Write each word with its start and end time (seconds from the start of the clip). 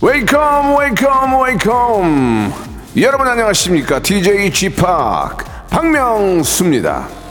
Wake 0.00 0.43
up, 0.43 0.76
wake 0.76 1.13
up, 1.13 1.40
wake 1.42 2.05
up. 2.05 2.52
여러분 2.96 3.28
안녕하십니까? 3.28 4.00
DJ 4.00 4.52
G-Park 4.52 5.68
박명수입니다. 5.70 7.21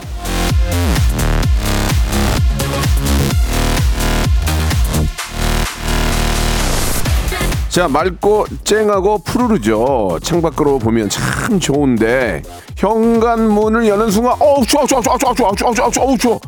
자 7.71 7.87
맑고 7.87 8.47
쨍하고 8.65 9.19
푸르르죠 9.19 10.19
창밖으로 10.21 10.77
보면 10.77 11.07
참 11.07 11.57
좋은데 11.57 12.41
현관문을 12.75 13.87
여는 13.87 14.11
순간 14.11 14.35
어우 14.41 14.65
추워 14.65 14.85
추워 14.85 15.01
추워 15.01 15.17
추워 15.17 15.33
추워 15.33 15.55
추워 15.55 15.73
추워 15.73 15.89
추워 15.89 16.17
추워 16.17 16.39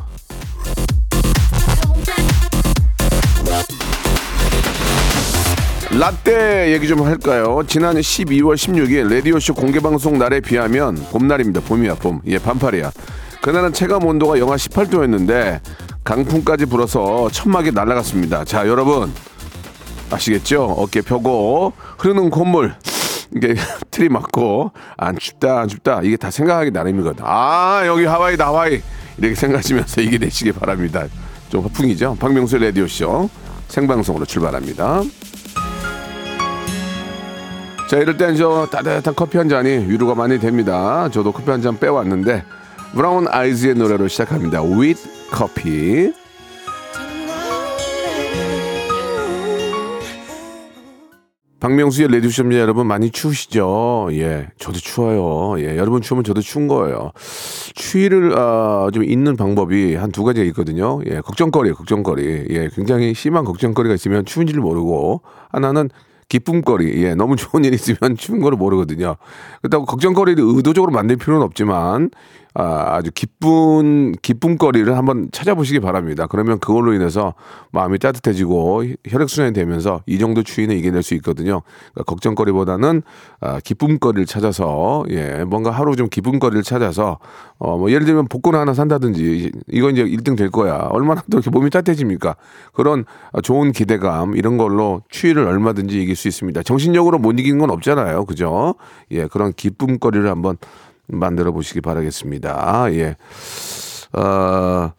라떼 5.98 6.74
얘기 6.74 6.90
좀 6.90 7.04
할까요? 7.04 7.62
지난 7.68 7.96
12월 7.96 8.56
16일 8.56 9.10
라디오쇼 9.14 9.54
공개방송 9.54 10.18
날에 10.18 10.42
비하면 10.42 10.96
봄날입니다. 11.12 11.62
봄이야, 11.62 11.96
봄. 11.96 12.20
예, 12.26 12.40
반팔이야. 12.40 12.92
그날은 13.44 13.74
체감 13.74 14.04
온도가 14.04 14.40
영하 14.40 14.56
18도였는데 14.56 15.60
강풍까지 16.04 16.66
불어서 16.66 17.30
천막이 17.30 17.72
날아갔습니다. 17.74 18.44
자, 18.44 18.68
여러분. 18.68 19.14
아시겠죠? 20.14 20.64
어깨 20.78 21.02
펴고 21.02 21.74
흐르는 21.98 22.30
콧물 22.30 22.74
이게 23.36 23.56
틀이 23.92 24.10
맞고 24.10 24.72
안 24.98 25.18
춥다 25.18 25.62
안 25.62 25.68
춥다 25.68 26.02
이게 26.04 26.18
다 26.18 26.30
생각하기 26.32 26.72
나름이거든. 26.72 27.24
아 27.28 27.84
여기 27.86 28.06
하와이다 28.06 28.46
하와이 28.48 28.82
이렇게 29.18 29.36
생각하시면서 29.36 30.02
이게 30.02 30.18
되시기 30.18 30.52
바랍니다. 30.52 31.04
좀 31.50 31.64
허풍이죠. 31.64 32.18
박명수 32.20 32.58
라디오 32.58 32.88
쇼 32.88 33.30
생방송으로 33.68 34.26
출발합니다. 34.26 35.02
자 37.90 37.98
이럴 37.98 38.18
땐 38.18 38.36
저 38.36 38.68
따뜻한 38.72 39.14
커피 39.16 39.38
한 39.38 39.50
잔이 39.50 39.70
위로가 39.88 40.16
많이 40.16 40.40
됩니다. 40.40 41.10
저도 41.12 41.32
커피 41.32 41.50
한 41.52 41.62
잔 41.62 41.78
빼왔는데 41.80 42.44
브라운 42.96 43.28
아이즈의 43.28 43.76
노래로 43.76 44.08
시작합니다. 44.08 44.62
With 44.64 45.02
Coffee. 45.36 46.14
박명수의 51.64 52.10
레디오쇼입니다. 52.10 52.62
여러분 52.62 52.88
많이 52.88 53.10
추우시죠? 53.10 54.10
예, 54.12 54.50
저도 54.60 54.80
추워요. 54.80 55.58
예, 55.66 55.78
여러분 55.78 56.02
추우면 56.02 56.26
저도 56.26 56.42
추운 56.42 56.68
거예요. 56.68 57.14
추위를 57.74 58.38
아, 58.38 58.90
좀 58.94 59.06
잊는 59.06 59.38
방법이 59.38 59.96
한 59.96 60.12
두 60.12 60.26
가지가 60.26 60.46
있거든요. 60.48 61.00
예, 61.10 61.22
걱정거리, 61.22 61.72
걱정거리. 61.72 62.48
예, 62.50 62.70
굉장히 62.76 63.14
심한 63.14 63.46
걱정거리가 63.46 63.96
있으면 63.96 64.26
추운지를 64.26 64.62
모르고 64.62 65.22
하나는 65.54 65.90
기쁨거리. 66.28 67.02
예, 67.02 67.16
너무 67.16 67.38
좋은 67.38 67.64
일 67.64 67.74
있으면 67.74 68.18
추운 68.18 68.42
거를 68.42 68.58
모르거든요. 68.58 69.16
그렇다고 69.62 69.86
걱정거리를 69.86 70.44
의도적으로 70.46 70.92
만들 70.92 71.16
필요는 71.16 71.42
없지만 71.44 72.10
아, 72.56 72.96
아주 72.96 73.10
기쁜 73.14 74.14
기쁨거리를 74.22 74.96
한번 74.96 75.30
찾아보시기 75.32 75.80
바랍니다. 75.80 76.28
그러면 76.28 76.60
그걸로 76.60 76.94
인해서 76.94 77.34
마음이 77.72 77.98
따뜻해지고 77.98 78.84
혈액 79.08 79.30
순환이 79.30 79.54
되면서 79.54 80.02
이 80.06 80.20
정도 80.20 80.44
추위는 80.44 80.78
이겨낼 80.78 81.02
수 81.02 81.16
있거든요. 81.16 81.62
그러니까 81.94 82.04
걱정거리보다는 82.06 83.02
아, 83.40 83.60
기쁨거리를 83.60 84.26
찾아서 84.28 85.04
예, 85.10 85.44
뭔가 85.46 85.72
하루 85.72 85.96
좀 85.96 86.10
기쁨거리를 86.10 86.62
찾아서 86.64 87.18
어, 87.58 87.78
뭐 87.78 87.90
예를 87.90 88.06
들면 88.06 88.28
복권 88.28 88.56
하나 88.56 88.74
산다든지 88.74 89.52
이건 89.70 89.94
이제 89.94 90.04
1등 90.04 90.38
될 90.38 90.52
거야. 90.52 90.88
얼마나 90.92 91.22
또 91.32 91.38
이렇게 91.38 91.50
몸이 91.50 91.72
따뜻해집니까? 91.72 92.36
그런 92.74 93.06
좋은 93.42 93.72
기대감 93.72 94.36
이런 94.36 94.58
걸로 94.58 95.02
추위를 95.10 95.48
얼마든지 95.48 96.02
이길 96.02 96.16
수 96.16 96.28
있습니다. 96.28 96.62
정신력으로 96.62 97.18
못 97.18 97.40
이기는 97.40 97.58
건 97.58 97.72
없잖아요. 97.72 98.26
그죠? 98.26 98.76
예, 99.10 99.26
그런 99.26 99.54
기쁨거리를 99.54 100.30
한번 100.30 100.58
만들어 101.16 101.52
보시기 101.52 101.82
바라겠습니다. 101.82 102.88
예. 102.94 103.16
어, 104.14 104.92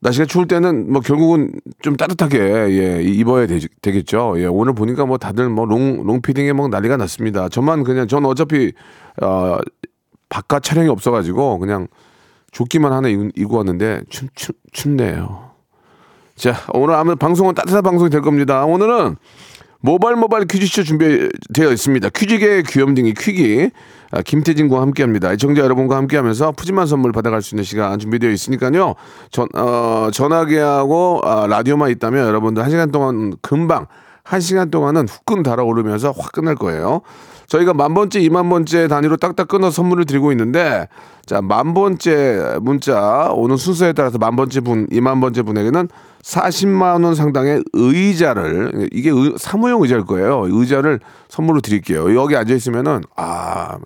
날씨가 0.00 0.26
추울 0.26 0.46
때는 0.46 0.92
뭐 0.92 1.00
결국은 1.00 1.52
좀 1.80 1.96
따뜻하게 1.96 2.38
예, 2.38 3.02
입어야 3.02 3.46
되, 3.46 3.58
겠죠 3.82 4.34
예, 4.38 4.46
오늘 4.46 4.74
보니까 4.74 5.06
뭐 5.06 5.18
다들 5.18 5.48
뭐 5.48 5.64
롱, 5.64 6.04
롱피딩에 6.04 6.52
뭐 6.52 6.68
난리가 6.68 6.96
났습니다. 6.96 7.48
저만 7.48 7.82
그냥 7.82 8.06
전 8.06 8.24
어차피 8.24 8.72
어, 9.22 9.58
바깥 10.28 10.62
촬영이 10.62 10.88
없어가지고 10.88 11.58
그냥 11.58 11.88
조끼만 12.52 12.92
하나 12.92 13.08
입, 13.08 13.32
입고 13.36 13.56
왔는데 13.56 14.02
춥, 14.08 14.34
춥, 14.34 14.56
춥네요. 14.72 15.50
자, 16.36 16.54
오늘 16.74 16.94
아무 16.94 17.16
방송은 17.16 17.54
따뜻한 17.54 17.82
방송이 17.82 18.10
될 18.10 18.20
겁니다. 18.20 18.64
오늘은 18.64 19.16
모발 19.86 20.16
모발 20.16 20.46
퀴즈쇼 20.46 20.82
준비되어 20.82 21.70
있습니다. 21.70 22.08
퀴즈계 22.08 22.62
귀염둥이 22.62 23.14
퀴기 23.14 23.70
아, 24.10 24.20
김태진과 24.20 24.80
함께합니다. 24.80 25.32
애청자 25.32 25.62
여러분과 25.62 25.96
함께하면서 25.96 26.52
푸짐한 26.52 26.88
선물 26.88 27.12
받아갈 27.12 27.40
수 27.40 27.54
있는 27.54 27.62
시간 27.62 27.96
준비되어 28.00 28.30
있으니까요. 28.30 28.96
전 29.30 29.46
어, 29.54 30.08
전화기하고 30.12 31.20
아, 31.22 31.46
라디오만 31.46 31.90
있다면 31.90 32.26
여러분들 32.26 32.64
한 32.64 32.70
시간 32.70 32.90
동안 32.90 33.34
금방 33.42 33.86
한 34.24 34.40
시간 34.40 34.72
동안은 34.72 35.06
후끈 35.06 35.44
달아오르면서 35.44 36.10
확 36.10 36.32
끝날 36.32 36.56
거예요. 36.56 37.02
저희가 37.46 37.72
만 37.72 37.94
번째, 37.94 38.18
이만 38.18 38.48
번째 38.48 38.88
단위로 38.88 39.18
딱딱 39.18 39.46
끊어 39.46 39.70
선물을 39.70 40.04
드리고 40.04 40.32
있는데, 40.32 40.88
자, 41.26 41.40
만 41.40 41.74
번째 41.74 42.56
문자, 42.60 43.30
오는 43.32 43.56
순서에 43.56 43.92
따라서 43.92 44.18
만 44.18 44.34
번째 44.34 44.60
분, 44.62 44.88
이만 44.90 45.20
번째 45.20 45.42
분에게는 45.42 45.88
40만 46.26 47.04
원 47.04 47.14
상당의 47.14 47.62
의자를, 47.72 48.88
이게 48.92 49.10
의, 49.10 49.34
사무용 49.38 49.82
의자일 49.82 50.04
거예요. 50.04 50.46
의자를 50.48 50.98
선물로 51.28 51.60
드릴게요. 51.60 52.20
여기 52.20 52.36
앉아 52.36 52.52
있으면은, 52.52 53.02
아, 53.14 53.78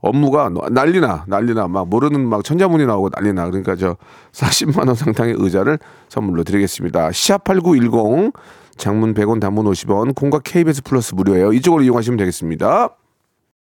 업무가 0.00 0.48
난리나, 0.70 1.24
난리나, 1.26 1.68
막 1.68 1.88
모르는 1.88 2.26
막 2.26 2.42
천자문이 2.42 2.86
나오고 2.86 3.10
난리나. 3.14 3.46
그러니까 3.50 3.76
저 3.76 3.96
40만 4.32 4.86
원 4.86 4.94
상당의 4.94 5.34
의자를 5.36 5.78
선물로 6.08 6.44
드리겠습니다. 6.44 7.12
시합 7.12 7.44
8910 7.44 8.32
장문 8.76 9.12
100원 9.12 9.40
단문 9.40 9.66
50원 9.66 10.14
콩과 10.14 10.38
KBS 10.44 10.84
플러스 10.84 11.14
무료예요. 11.14 11.52
이쪽으로 11.52 11.82
이용하시면 11.82 12.16
되겠습니다. 12.16 12.90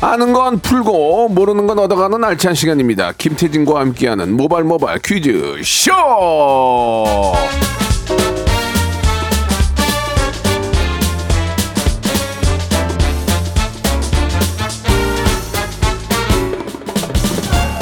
아는 0.00 0.32
건 0.32 0.60
풀고 0.60 1.28
모르는 1.30 1.66
건 1.66 1.78
얻어가는 1.80 2.22
알찬 2.22 2.54
시간입니다. 2.54 3.12
김태진과 3.18 3.80
함께하는 3.80 4.36
모발 4.36 4.62
모발 4.62 4.98
퀴즈 5.00 5.60
쇼. 5.64 5.92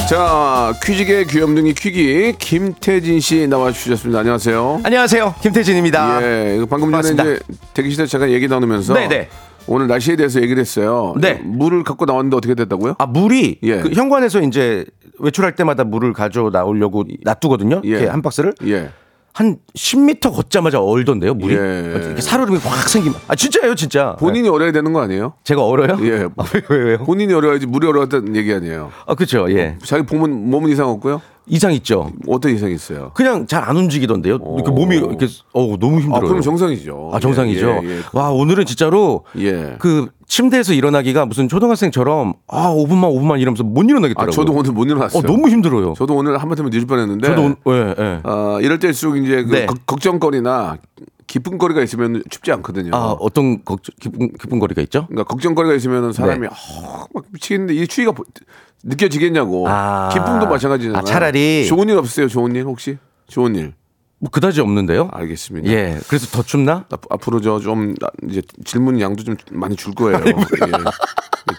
자 0.09 0.73
퀴즈계 0.85 1.25
귀염둥이 1.25 1.75
퀴기 1.75 2.35
김태진 2.39 3.21
씨 3.21 3.47
나와주셨습니다. 3.49 4.21
안녕하세요. 4.21 4.81
안녕하세요. 4.85 5.35
김태진입니다. 5.43 6.23
예, 6.23 6.59
방금 6.71 6.93
전에 6.93 7.03
반갑습니다. 7.03 7.25
이제 7.25 7.41
대기실에 7.75 8.07
잠깐 8.07 8.31
얘기 8.31 8.47
나누면서 8.49 8.95
네네. 8.95 9.29
오늘 9.69 9.87
날씨에 9.89 10.17
대해서 10.17 10.41
얘기를 10.41 10.61
했어요. 10.61 11.15
네. 11.21 11.41
물을 11.45 11.83
갖고 11.83 12.05
나왔는데 12.05 12.37
어떻게 12.37 12.55
됐다고요? 12.55 12.95
아 12.99 13.07
물이 13.07 13.59
예. 13.63 13.81
그 13.81 13.91
현관에서 13.91 14.41
이제 14.43 14.85
외출할 15.19 15.55
때마다 15.57 15.85
물을 15.85 16.13
가져 16.13 16.51
나오려고 16.53 17.05
놔두거든요. 17.23 17.83
예. 17.85 17.89
이렇게 17.89 18.07
한 18.07 18.23
박스를 18.23 18.55
예. 18.67 18.91
한 19.33 19.59
10m 19.75 20.33
걷자마자 20.35 20.81
얼던데요 20.81 21.35
물이. 21.35 21.55
예. 21.55 21.93
이렇게 22.05 22.21
살얼음이 22.23 22.59
확 22.59 22.89
생기면. 22.89 23.19
아 23.29 23.35
진짜예요 23.35 23.75
진짜. 23.75 24.17
본인이 24.19 24.49
얼어야 24.49 24.73
되는 24.73 24.93
거 24.93 25.01
아니에요? 25.01 25.35
제가 25.45 25.65
얼어요? 25.65 25.99
예. 26.07 26.29
아, 26.37 26.45
왜, 26.55 26.63
왜, 26.71 26.77
왜요? 26.85 26.99
본인이 26.99 27.33
얼어야지 27.35 27.67
물이 27.67 27.87
얼었다는 27.87 28.37
얘기 28.37 28.53
아니에요. 28.55 28.93
아 29.07 29.15
그렇죠. 29.15 29.51
예. 29.51 29.77
자기 29.85 30.05
몸은 30.15 30.51
몸은 30.51 30.71
이상 30.71 30.89
없고요. 30.89 31.21
이상 31.49 31.73
있죠. 31.75 32.11
어떤 32.27 32.53
이상이 32.55 32.75
있어요? 32.75 33.13
그냥 33.15 33.47
잘 33.47 33.67
안 33.67 33.77
움직이던데요. 33.77 34.39
이렇게 34.57 34.71
몸이 34.71 34.97
이렇게 34.97 35.27
어 35.53 35.77
너무 35.79 36.01
힘들어요. 36.01 36.17
아, 36.17 36.21
그럼 36.21 36.41
정상이죠. 36.41 37.11
아 37.13 37.19
정상이죠. 37.21 37.81
예, 37.83 37.89
예, 37.89 37.97
예. 37.99 38.01
와 38.13 38.31
오늘은 38.31 38.65
진짜로 38.67 39.25
예. 39.39 39.77
그 39.79 40.09
침대에서 40.29 40.73
일어나기가 40.73 41.25
무슨 41.27 41.49
초등학생처럼 41.49 42.35
아 42.49 42.69
5분만 42.71 43.13
5분만 43.15 43.41
이러면서 43.41 43.63
못 43.65 43.85
일어나겠더라고요. 43.89 44.29
아, 44.29 44.31
저도 44.31 44.53
오늘 44.53 44.73
못 44.73 44.85
일어났어요. 44.87 45.21
어 45.21 45.23
너무 45.27 45.49
힘들어요. 45.49 45.95
저도 45.97 46.15
오늘 46.15 46.37
한번쯤 46.39 46.67
늦을 46.71 46.87
뻔했는데. 46.87 47.29
저도 47.29 47.43
온- 47.43 47.57
예, 47.69 47.95
예. 47.99 48.21
어, 48.25 48.59
이럴 48.61 48.79
때일수록 48.79 49.17
이제 49.17 49.43
그 49.45 49.51
네. 49.53 49.67
걱- 49.67 49.87
걱정거리나 49.87 50.79
기쁜 51.29 51.59
거리가 51.59 51.83
있으면 51.83 52.23
춥지 52.31 52.53
않거든요. 52.53 52.91
아 52.95 53.17
어떤 53.19 53.65
걱정 53.65 53.93
기쁜 54.01 54.31
기쁜 54.33 54.59
거리가 54.61 54.81
있죠? 54.83 55.07
그러니까 55.09 55.25
걱정거리가 55.25 55.75
있으면 55.75 56.13
사람이 56.13 56.41
네. 56.43 56.47
아, 56.49 57.05
막 57.13 57.25
미치겠는데 57.33 57.75
이 57.75 57.87
추위가 57.89 58.13
보- 58.13 58.25
느껴지겠냐고. 58.87 59.67
아. 59.69 60.09
기쁨도 60.13 60.47
마찬가지잖아요. 60.47 60.99
아, 60.99 61.03
차라리- 61.03 61.67
좋은 61.67 61.89
일 61.89 61.99
없어요. 61.99 62.29
좋은 62.29 62.55
일 62.55 62.65
혹시? 62.65 62.99
좋은 63.29 63.55
일. 63.55 63.75
뭐 64.19 64.31
그다지 64.31 64.61
없는데요. 64.63 65.11
알겠습니다. 65.13 65.71
예. 65.71 65.99
그래서 66.09 66.27
더 66.29 66.43
춥나? 66.43 66.87
앞- 66.91 67.13
앞으로 67.13 67.41
저 67.43 67.61
좀 67.61 67.95
이제 68.31 68.41
질문 68.65 68.99
양도 69.01 69.23
좀 69.25 69.37
많이 69.53 69.77
줄 69.77 69.95
거예요. 69.95 70.21
예. 70.27 70.33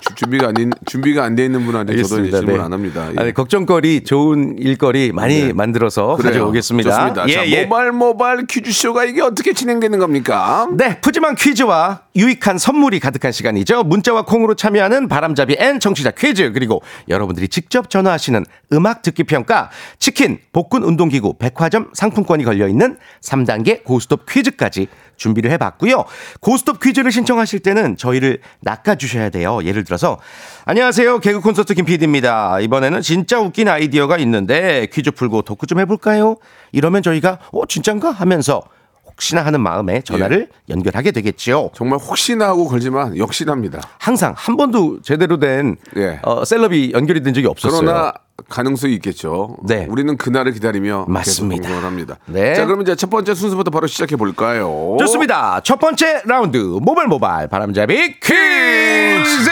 주- 0.01 0.15
준비가 0.15 0.48
안 0.50 0.57
인- 0.57 0.71
준비가 0.86 1.24
안 1.24 1.36
돼 1.36 1.45
있는 1.45 1.65
분한테 1.65 2.01
저도 2.04 2.25
이제 2.25 2.38
질문 2.38 2.57
네. 2.57 2.62
안 2.62 2.74
합니다. 2.74 3.09
예. 3.13 3.19
아니, 3.21 3.33
걱정거리 3.33 4.04
좋은 4.04 4.56
일거리 4.57 5.12
많이 5.12 5.44
네. 5.44 5.54
만들어서 5.54 6.15
그래요. 6.18 6.31
가져오겠습니다. 6.33 6.89
좋습니다. 6.89 7.27
자, 7.27 7.45
예, 7.48 7.50
예. 7.51 7.63
모발 7.65 7.92
모발 7.92 8.45
퀴즈쇼가 8.48 9.06
이게 9.06 9.21
어떻게 9.21 9.54
진행되는 9.54 10.00
겁니까? 10.00 10.68
네, 10.75 11.00
푸짐한 11.00 11.36
퀴즈와 11.36 12.01
유익한 12.15 12.57
선물이 12.57 13.00
가득한 13.00 13.31
시간이죠. 13.31 13.83
문자와 13.83 14.25
콩으로 14.25 14.56
참여하는 14.56 15.07
바람잡이 15.07 15.56
N 15.59 15.80
청취자 15.80 16.12
퀴즈 16.12 16.51
그리고 16.54 16.81
여러분들이 17.07 17.48
직접 17.48 17.89
전화하시는 17.89 18.45
음악 18.74 19.04
듣기 19.04 19.24
평가, 19.25 19.69
치킨, 20.00 20.39
복근 20.51 20.83
운동기구, 20.83 21.36
백화점 21.38 21.89
상품권이 21.94 22.44
걸려 22.48 22.68
있는 22.70 22.98
3단계 23.22 23.84
고스톱 23.84 24.26
퀴즈까지 24.26 24.88
준비를 25.18 25.52
해봤고요. 25.52 26.06
고스톱 26.40 26.80
퀴즈를 26.80 27.12
신청하실 27.12 27.60
때는 27.60 27.98
저희를 27.98 28.40
낚아주셔야 28.62 29.30
돼요. 29.30 29.60
예를 29.64 29.84
들어서 29.84 30.18
안녕하세요, 30.66 31.20
개그 31.20 31.42
콘서트 31.42 31.74
김 31.74 31.84
PD입니다. 31.86 32.62
이번에는 32.62 33.02
진짜 33.02 33.40
웃긴 33.40 33.68
아이디어가 33.68 34.18
있는데 34.20 34.88
퀴즈 34.94 35.12
풀고 35.12 35.42
토크 35.42 35.68
좀 35.68 35.80
해볼까요? 35.80 36.38
이러면 36.72 37.02
저희가 37.04 37.40
어 37.52 37.66
진짠가 37.66 38.12
하면서 38.12 38.62
혹시나 39.06 39.44
하는 39.46 39.60
마음에 39.62 40.02
전화를 40.02 40.48
연결하게 40.70 41.12
되겠지요. 41.12 41.72
정말 41.74 42.00
혹시나 42.00 42.48
하고 42.48 42.68
걸지만 42.68 43.18
역시납니다. 43.18 43.82
항상 43.98 44.34
한 44.38 44.56
번도 44.56 45.02
제대로 45.02 45.40
된 45.40 45.76
예. 45.98 46.20
어, 46.22 46.46
셀럽이 46.46 46.92
연결이 46.94 47.22
된 47.24 47.34
적이 47.34 47.48
없었어요. 47.48 47.82
그러나 47.82 48.14
가능성이 48.50 48.94
있겠죠. 48.95 49.57
네. 49.63 49.86
우리는 49.89 50.16
그날을 50.16 50.51
기다리며 50.54 51.06
맞습니다. 51.07 51.69
합니다. 51.84 52.18
네. 52.28 52.54
자, 52.56 52.66
그럼 52.66 52.81
이제 52.81 52.95
첫 52.95 53.10
번째 53.10 53.34
순서부터 53.34 53.72
바로 53.72 53.88
시작해 53.88 54.16
볼까요? 54.16 54.95
좋습니다. 55.00 55.60
첫 55.62 55.80
번째 55.80 56.22
라운드 56.25 56.57
모발 56.57 57.07
모발 57.07 57.48
바람잡이 57.48 58.19
퀴즈 58.19 59.50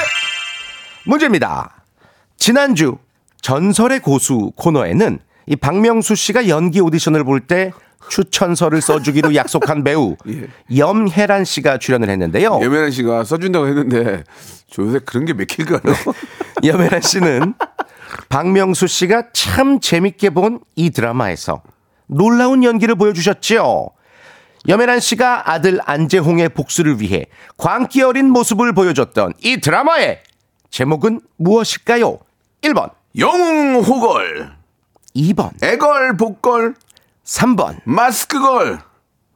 문제입니다. 1.06 1.84
지난주 2.38 2.98
전설의 3.42 4.00
고수 4.02 4.52
코너에는 4.56 5.20
이 5.48 5.56
박명수 5.56 6.16
씨가 6.16 6.48
연기 6.48 6.80
오디션을 6.80 7.24
볼 7.24 7.42
때 7.42 7.72
추천서를 8.08 8.82
써주기로 8.82 9.34
약속한 9.36 9.84
배우 9.84 10.16
예. 10.30 10.48
염혜란 10.78 11.44
씨가 11.44 11.80
출연을 11.80 12.08
했는데요. 12.10 12.60
예매란 12.62 12.92
씨가 12.92 13.24
써준다고 13.24 13.68
했는데 13.68 14.24
저 14.70 14.84
요새 14.84 15.00
그런 15.04 15.26
게 15.26 15.34
맥힐까요? 15.34 15.82
염혜란 16.64 17.02
씨는 17.02 17.56
박명수 18.30 18.88
씨가 18.88 19.32
참 19.34 19.80
재밌게 19.80 20.30
본 20.32 20.60
이 20.76 20.90
드라마에서 20.90 21.62
놀라운 22.08 22.64
연기를 22.64 22.96
보여주셨죠. 22.96 23.90
염혜란 24.68 25.00
씨가 25.00 25.52
아들 25.52 25.80
안재홍의 25.86 26.50
복수를 26.50 27.00
위해 27.00 27.26
광기 27.58 28.02
어린 28.02 28.30
모습을 28.32 28.74
보여줬던 28.74 29.34
이 29.44 29.58
드라마의 29.62 30.22
제목은 30.70 31.22
무엇일까요? 31.38 32.20
1번, 32.64 32.90
영웅 33.18 33.82
호걸, 33.82 34.52
2번, 35.16 35.52
애걸 35.64 36.18
복걸, 36.18 36.76
3번, 37.24 37.80
마스크걸, 37.86 38.80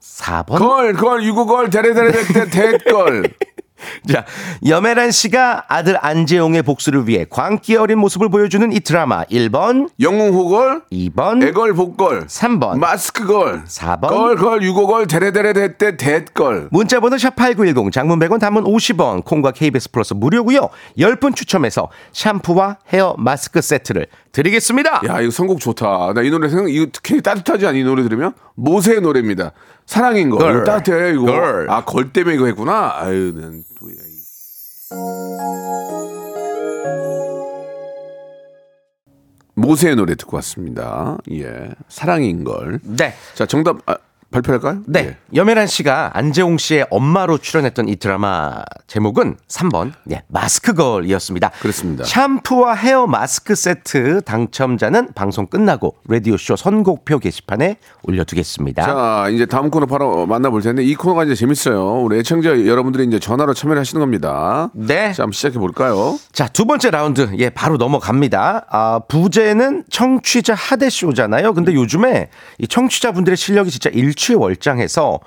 4번. 0.01 0.57
걸, 0.57 0.93
걸, 0.93 1.23
유고걸, 1.23 1.69
데레데레 1.69 2.49
대걸. 2.49 3.31
자, 4.11 4.25
염혜란 4.67 5.11
씨가 5.11 5.65
아들 5.67 5.97
안재홍의 6.03 6.63
복수를 6.63 7.07
위해 7.07 7.25
광기 7.29 7.75
어린 7.75 7.99
모습을 7.99 8.29
보여주는 8.29 8.71
이 8.71 8.79
드라마 8.79 9.23
1번, 9.25 9.89
영웅 9.99 10.33
호걸, 10.33 10.83
2번, 10.91 11.43
애걸 11.43 11.73
복걸, 11.73 12.27
3번, 12.27 12.77
마스크걸, 12.79 13.63
4번. 13.65 14.07
걸, 14.09 14.35
걸, 14.35 14.63
유고걸, 14.63 15.07
데레데레 15.07 15.77
대 15.77 15.97
대걸. 15.97 16.69
문자 16.71 16.99
번호 16.99 17.15
샵8910 17.17 17.91
장문 17.91 18.19
100원 18.19 18.39
단문 18.39 18.63
50원 18.65 19.23
콩과 19.25 19.51
KBS 19.51 19.91
플러스 19.91 20.13
무료고요 20.13 20.69
10분 20.97 21.35
추첨해서 21.35 21.89
샴푸와 22.13 22.77
헤어 22.93 23.15
마스크 23.17 23.61
세트를 23.61 24.07
드리겠습니다 24.31 25.01
야, 25.07 25.21
이거 25.21 25.31
선곡 25.31 25.59
좋다. 25.59 26.13
나 26.13 26.21
이 26.21 26.29
노래 26.29 26.49
생각, 26.49 26.69
이거 26.71 26.85
특히 26.91 27.21
따뜻하지 27.21 27.65
않니? 27.65 27.79
이 27.79 27.83
노래 27.83 28.03
들으면? 28.03 28.33
모세의 28.55 29.01
노래입니다. 29.01 29.51
사랑인 29.89 30.29
거. 30.29 30.37
걸. 30.37 30.63
따뜻해, 30.63 31.13
이거. 31.13 31.25
걸. 31.25 31.67
아, 31.67 31.83
걸 31.83 32.13
때문에 32.13 32.35
이거 32.35 32.45
했구나? 32.45 32.93
아유, 32.99 33.33
난 33.35 33.63
또. 33.79 33.89
모세의 39.55 39.95
노래 39.95 40.13
듣고 40.13 40.35
왔습니다. 40.37 41.17
예. 41.31 41.71
사랑인 41.87 42.43
걸. 42.43 42.79
네. 42.83 43.15
자, 43.33 43.47
정답 43.47 43.77
아, 43.87 43.97
발표할까요? 44.31 44.83
네. 44.85 44.99
예. 44.99 45.17
염혜란 45.35 45.65
씨가 45.67 46.11
안재홍 46.13 46.57
씨의 46.59 46.85
엄마로 46.91 47.39
출연했던 47.39 47.89
이 47.89 47.95
드라마 47.95 48.61
제목은 48.85 49.37
3번 49.47 49.93
네, 50.05 50.23
마스크걸이었습니다. 50.27 51.49
그렇습니다. 51.61 52.03
샴푸와 52.03 52.75
헤어 52.75 53.07
마스크 53.07 53.55
세트 53.55 54.21
당첨자는 54.21 55.13
방송 55.15 55.47
끝나고 55.47 55.95
라디오쇼 56.07 56.55
선곡표 56.55 57.19
게시판에 57.19 57.77
올려두겠습니다. 58.03 58.83
자, 58.85 59.29
이제 59.29 59.45
다음 59.47 59.71
코너 59.71 59.87
바로 59.87 60.27
만나볼 60.27 60.61
텐데 60.61 60.83
이 60.83 60.93
코너가 60.93 61.23
이제 61.23 61.33
재밌어요. 61.33 62.01
우리 62.01 62.19
애청자 62.19 62.49
여러분들이 62.65 63.05
이제 63.05 63.19
전화로 63.19 63.53
참여를 63.55 63.79
하시는 63.79 63.99
겁니다. 63.99 64.69
네. 64.73 65.11
자, 65.13 65.23
한번 65.23 65.33
시작해 65.33 65.57
볼까요? 65.57 66.19
자, 66.31 66.47
두 66.47 66.65
번째 66.65 66.91
라운드. 66.91 67.29
예, 67.39 67.49
바로 67.49 67.77
넘어갑니다. 67.77 68.65
아, 68.69 68.99
부제는 69.07 69.85
청취자 69.89 70.53
하대쇼잖아요. 70.53 71.53
근데 71.53 71.73
요즘에 71.73 72.29
이 72.59 72.67
청취자분들의 72.67 73.35
실력이 73.35 73.71
진짜 73.71 73.89
일 73.89 74.13
취월장해서 74.19 75.19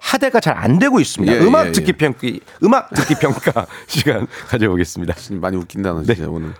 하대가 0.00 0.38
잘 0.38 0.56
안 0.56 0.78
되고 0.78 1.00
있습니다. 1.00 1.34
예, 1.34 1.40
음악 1.40 1.66
예, 1.66 1.72
듣기 1.72 1.88
예. 1.88 1.92
평가, 1.96 2.18
음악 2.62 2.90
듣기 2.94 3.14
평가 3.20 3.66
시간 3.88 4.28
가져보겠습니다. 4.48 5.14
많이 5.40 5.56
웃긴다, 5.56 5.92
너 5.92 6.02
진짜 6.04 6.28
오늘. 6.28 6.54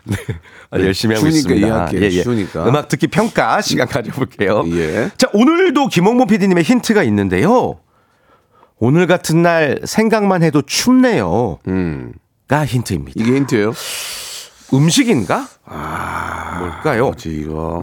아, 0.71 0.81
열심히 0.81 1.15
하고 1.15 1.31
쉬우니까 1.31 1.55
있습니다. 1.55 1.67
이해할게요. 1.67 2.23
쉬우니까. 2.23 2.69
음악 2.69 2.89
듣기 2.89 3.07
평가 3.07 3.61
시간 3.61 3.87
가져볼게요. 3.87 4.65
예. 4.73 5.11
자, 5.17 5.29
오늘도 5.33 5.87
김홍모 5.87 6.27
PD님의 6.27 6.65
힌트가 6.65 7.05
있는데요. 7.05 7.79
오늘 8.81 9.07
같은 9.07 9.43
날 9.43 9.81
생각만 9.85 10.43
해도 10.43 10.63
춥네요. 10.63 11.59
음. 11.69 12.13
가 12.49 12.65
힌트입니다. 12.67 13.13
이게 13.23 13.37
힌트예요? 13.37 13.73
음식인가? 14.75 15.47
아, 15.65 16.57
뭘까요? 16.59 17.05
뭐지 17.05 17.31
이거? 17.31 17.81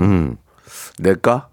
내까? 1.00 1.48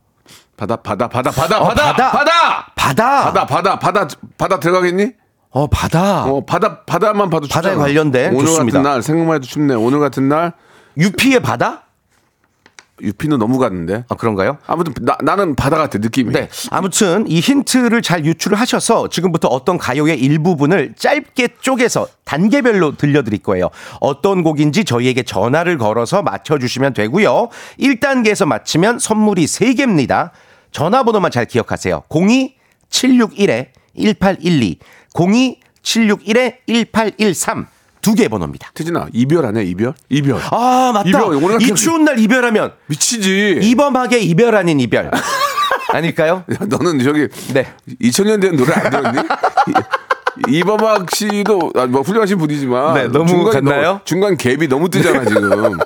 바다 0.66 0.76
바다 0.76 1.09
바다 1.09 1.31
바다 1.31 1.61
어, 1.61 1.69
바다 1.69 1.92
바다. 1.92 2.11
바다 2.12 2.73
바다. 2.75 3.23
바다 3.33 3.47
바다 3.47 3.78
바다 3.78 4.09
바다 4.38 4.61
들어가겠니? 4.61 5.12
어, 5.50 5.66
바다. 5.66 6.25
어 6.25 6.45
바다 6.45 6.81
바다만 6.85 7.28
봐도 7.31 7.47
바다에 7.49 7.73
춥잖아. 7.73 7.76
관련된 7.76 8.35
오늘 8.35 8.47
좋습니다. 8.47 8.78
같은 8.78 8.90
날 8.90 9.02
생각만 9.02 9.37
해도 9.37 9.47
춥네. 9.47 9.75
오늘 9.75 9.99
같은 10.00 10.28
날 10.28 10.52
유피의 10.97 11.40
바다? 11.40 11.83
유피는 13.00 13.38
너무 13.38 13.59
갔는데. 13.59 14.04
아, 14.09 14.14
그런가요? 14.14 14.59
아무튼 14.66 14.95
나, 15.00 15.16
나는 15.23 15.57
바다 15.57 15.76
같아 15.76 15.99
느낌이. 15.99 16.33
네. 16.33 16.49
아무튼 16.71 17.25
이 17.26 17.40
힌트를 17.40 18.00
잘 18.00 18.25
유출을 18.25 18.59
하셔서 18.61 19.09
지금부터 19.09 19.49
어떤 19.49 19.76
가요의 19.76 20.21
일부분을 20.21 20.95
짧게 20.97 21.49
쪼개서 21.61 22.07
단계별로 22.25 22.97
들려드릴 22.97 23.40
거예요. 23.42 23.71
어떤 23.99 24.45
곡인지 24.45 24.85
저희에게 24.85 25.25
전화를 25.25 25.78
걸어서 25.78 26.23
맞춰주시면 26.23 26.95
되고요. 26.95 27.49
1단계에서 27.81 28.47
맞히면 28.47 29.00
선물이 29.00 29.47
3개입니다. 29.47 30.31
전화번호만 30.73 31.31
잘 31.31 31.45
기억하세요. 31.47 32.02
02-761-1812, 32.09 34.79
02-761-1813. 35.14 37.67
두 38.00 38.14
개의 38.14 38.29
번호입니다. 38.29 38.71
태진아 38.75 39.07
이별하네 39.12 39.62
이별? 39.64 39.95
이별. 40.09 40.41
아, 40.50 40.91
맞다. 40.93 41.09
이별, 41.09 41.62
이 41.62 41.73
추운 41.76 42.05
날 42.05 42.19
이별하면 42.19 42.73
미치지. 42.87 43.61
이범학의 43.62 44.26
이별 44.26 44.57
아닌 44.57 44.81
이별. 44.81 45.09
아닐까요? 45.93 46.43
야, 46.52 46.57
너는 46.67 46.99
저기 47.05 47.29
네. 47.55 47.73
2000년 48.00 48.41
된 48.41 48.57
노래 48.57 48.73
안 48.73 48.91
들었니? 48.91 49.21
이- 50.49 50.57
이범학 50.57 51.14
씨도 51.14 51.73
아, 51.76 51.87
뭐 51.87 52.00
훌륭하신 52.00 52.38
분이지만 52.38 52.95
네, 52.95 53.07
너무 53.07 53.29
중간에 53.29 53.61
갔나요? 53.61 54.00
중간 54.05 54.37
갭이 54.37 54.69
너무 54.69 54.88
뜨잖아 54.88 55.25
지금. 55.25 55.49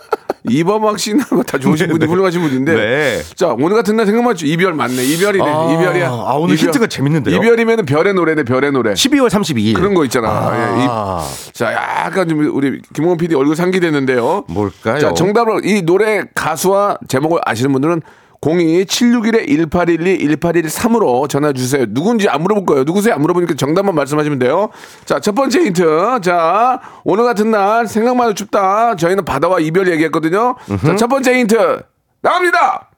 이범학 0.51 0.99
씨나 0.99 1.25
다 1.47 1.59
좋으신 1.59 1.89
분들 1.89 2.09
훌륭하신 2.09 2.41
분인데. 2.43 2.75
네. 2.75 3.23
자 3.35 3.49
오늘 3.49 3.77
같은 3.77 3.97
날 3.97 4.07
생각만 4.07 4.37
주 4.37 4.47
이별 4.47 4.73
맞네. 4.75 5.05
이별이네. 5.05 5.45
아, 5.45 5.73
이별이야. 5.73 6.09
아, 6.09 6.35
오늘 6.39 6.57
힌트가 6.57 6.87
재밌는데요? 6.87 7.37
이별이면 7.37 7.87
별의 7.87 8.15
노래네. 8.15 8.45
별의 8.45 8.73
노래. 8.73 8.93
12월 8.93 9.29
32일. 9.29 9.75
그런 9.75 9.95
거 9.95 10.05
있잖아. 10.05 10.53
예, 10.55 10.83
이- 10.83 10.87
아, 10.89 11.27
자, 11.53 11.73
약간 11.73 12.29
좀 12.29 12.41
우리 12.55 12.81
김홍원 12.95 13.19
PD 13.19 13.35
얼굴 13.35 13.57
상기됐는데요. 13.57 14.45
뭘까요? 14.49 14.99
자, 14.99 15.15
정답을 15.15 15.65
이 15.67 15.83
노래 15.83 16.25
가수와 16.35 16.99
제목을 17.09 17.41
아시는 17.45 17.73
분들은 17.73 18.03
02-761-1812-1813으로 18.41 21.29
전화 21.29 21.53
주세요. 21.53 21.85
누군지 21.89 22.29
안 22.29 22.43
물어볼 22.43 22.67
거예요. 22.67 22.85
누구세요? 22.85 23.15
안 23.15 23.23
물어보니까 23.23 23.55
정답만 23.55 23.95
말씀하시면 23.95 24.39
돼요. 24.39 24.69
자, 25.05 25.21
첫 25.21 25.35
번째 25.35 25.61
힌트. 25.65 26.21
자, 26.23 26.81
오늘 27.05 27.25
같은 27.25 27.51
날 27.51 27.87
생각만 27.87 28.27
해도 28.27 28.35
춥다. 28.35 28.97
저희는 28.97 29.25
바다와 29.25 29.61
이별 29.61 29.89
얘기했거든요. 29.91 30.57
자, 30.85 30.97
첫 30.97 31.07
번째 31.09 31.39
힌트. 31.39 31.81
나갑니다! 32.23 32.91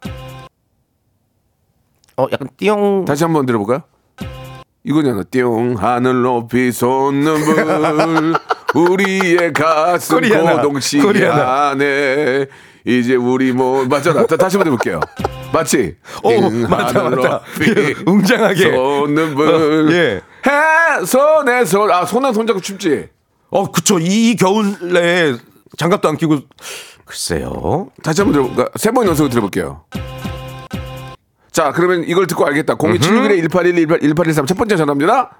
어, 2.16 2.26
약간 2.32 2.48
띠용. 2.56 3.04
다시 3.04 3.22
한번 3.24 3.46
들어볼까요? 3.46 3.82
이거잖아. 4.84 5.22
띵 5.30 5.76
하늘 5.78 6.22
높이 6.22 6.72
솟는 6.72 7.44
불 7.44 8.34
우리의 8.92 9.52
가슴 9.52 10.16
코리아나. 10.20 11.70
안에 11.70 12.46
이제 12.88 13.14
우리 13.16 13.52
뭐 13.52 13.84
맞잖아. 13.84 14.24
다, 14.24 14.36
다시 14.38 14.56
한번 14.56 14.72
해볼게요. 14.72 14.98
맞지? 15.52 15.96
오, 16.22 16.30
띵 16.30 16.62
맞다, 16.62 17.10
맞다. 17.10 17.42
웅장하게. 18.06 18.70
불 18.70 18.78
어, 18.78 19.92
예. 19.92 20.22
해 20.46 21.04
손에 21.04 21.66
손아 21.66 22.06
손에 22.06 22.32
손 22.32 22.46
잡고 22.46 22.62
춥지. 22.62 23.08
어, 23.50 23.70
그쵸. 23.70 23.98
이, 23.98 24.30
이 24.30 24.36
겨울에 24.36 25.34
장갑도 25.76 26.08
안 26.08 26.16
끼고. 26.16 26.38
글쎄요. 27.04 27.90
다시 28.02 28.22
한번 28.22 28.40
들어볼까? 28.42 28.70
세번 28.76 29.06
연속으로 29.06 29.28
들어볼게요. 29.30 29.84
자, 31.50 31.72
그러면 31.72 32.04
이걸 32.04 32.26
듣고 32.26 32.46
알겠다. 32.46 32.76
0276에 32.76 33.50
1812 33.50 33.86
1813 34.14 34.46
첫 34.46 34.56
번째 34.56 34.76
전화입니다. 34.76 35.38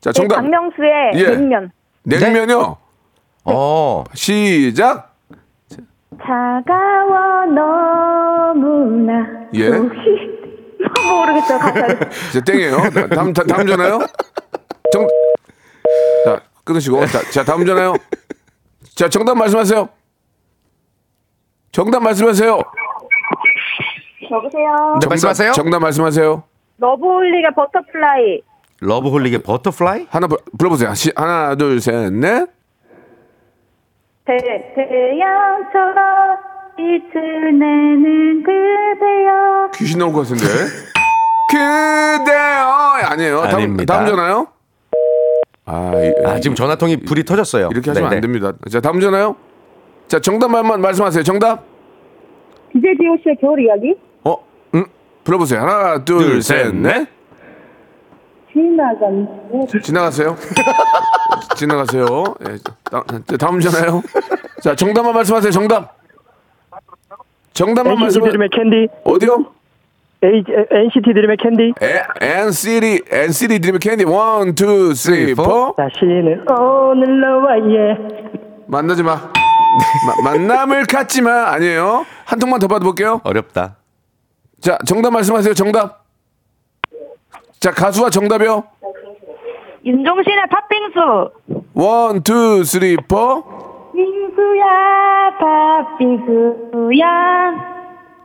자, 0.00 0.10
네, 0.10 0.12
정답. 0.12 0.36
박명수의 0.36 1.12
예. 1.14 1.30
냉면. 1.30 1.72
냉면요. 2.04 2.76
어. 3.44 4.04
시작. 4.14 5.05
차가워 6.24 7.44
너무나. 7.46 9.26
예. 9.54 9.68
우리- 9.68 10.36
모르겠어요 11.08 11.58
가사를. 11.58 11.98
자, 12.32 12.40
땡이에요. 12.46 12.76
다- 12.90 13.06
다음 13.08 13.32
다, 13.32 13.42
다음 13.44 13.66
전화요. 13.66 13.98
정. 14.92 15.06
자, 16.24 16.40
끊으시고. 16.64 17.06
자, 17.06 17.20
자, 17.30 17.44
다음 17.44 17.64
전화요. 17.66 17.94
자, 18.94 19.08
정답 19.08 19.34
말씀하세요. 19.36 19.88
정답 21.72 22.02
말씀하세요. 22.02 22.58
여보세요. 24.30 24.70
네, 24.94 25.00
정답, 25.00 25.08
말씀하세요. 25.10 25.52
정답 25.52 25.78
말씀하세요. 25.80 26.42
러브홀릭의 26.78 27.50
Butterfly. 27.54 28.40
러브홀릭의 28.80 29.42
Butterfly? 29.42 30.06
하나 30.10 30.26
불- 30.26 30.38
불러보세요. 30.58 30.94
시, 30.94 31.12
하나, 31.14 31.54
둘, 31.54 31.80
셋, 31.80 32.12
넷. 32.12 32.48
태, 34.26 34.36
태양처럼 34.74 36.38
빛을 36.76 37.58
내는 37.58 38.42
그대여. 38.42 39.70
귀신 39.76 39.98
나올 40.00 40.12
것 40.12 40.20
같은데. 40.22 40.44
그대요. 41.48 42.66
아니에요. 43.08 43.42
다음, 43.42 43.54
아닙니다. 43.54 43.94
다음 43.94 44.06
전화요. 44.08 44.48
아, 45.64 45.92
이, 45.94 46.26
아, 46.26 46.40
지금 46.40 46.56
전화통이 46.56 46.98
불이 46.98 47.24
터졌어요. 47.24 47.68
이렇게 47.70 47.90
하시면 47.90 48.10
네, 48.10 48.16
안 48.16 48.20
네. 48.20 48.20
됩니다. 48.20 48.52
자, 48.70 48.80
다음 48.80 49.00
전화요. 49.00 49.36
자, 50.08 50.20
정답만 50.20 50.80
말씀하세요. 50.80 51.22
정답. 51.22 51.64
DJ 52.72 52.96
디오씨의 52.98 53.36
겨울 53.40 53.60
이야기? 53.64 53.94
어, 54.24 54.36
음, 54.74 54.84
불러보세요. 55.24 55.60
하나, 55.60 56.04
둘, 56.04 56.18
둘, 56.18 56.42
셋, 56.42 56.64
셋, 56.66 56.74
넷. 56.74 57.08
지나간. 58.56 59.28
지나가세요. 59.82 60.34
지나가세요. 61.56 62.06
예, 62.48 62.56
다, 62.84 63.02
다음 63.38 63.60
전화요. 63.60 64.02
자, 64.62 64.74
정답만 64.74 65.12
말씀하세요. 65.14 65.50
정답. 65.50 65.96
정답만 67.52 67.98
말씀하세요. 67.98 68.30
드림의 68.32 68.48
캔디 68.50 68.88
어디요? 69.04 69.44
NCT 70.22 71.12
드림의 71.12 71.36
캔디 71.36 71.74
에, 71.82 72.02
NCT, 72.46 73.02
NCT 73.10 73.58
드림의 73.60 73.78
캔디. 73.80 74.04
One, 74.04 74.54
two, 74.54 74.94
three, 74.94 75.34
four. 75.34 75.74
다시는 75.76 76.44
오늘 76.48 77.20
너와 77.20 77.58
예 77.70 78.36
만나지 78.66 79.02
마. 79.02 79.16
마- 79.16 80.30
만남을 80.30 80.86
갖지 80.86 81.20
마. 81.20 81.50
아니에요. 81.52 82.06
한 82.24 82.38
통만 82.38 82.58
더 82.58 82.66
받아볼게요. 82.68 83.20
어렵다. 83.22 83.76
자, 84.60 84.78
정답 84.86 85.10
말씀하세요. 85.10 85.52
정답. 85.52 86.05
자, 87.60 87.70
가수와 87.72 88.10
정답이요. 88.10 88.64
윤종신의 89.84 90.44
팥빙수. 90.50 91.64
One, 91.74 92.22
two, 92.22 92.64
three, 92.64 92.96
four. 92.96 93.44
빙수야, 93.94 94.64
팥빙수야. 95.40 97.06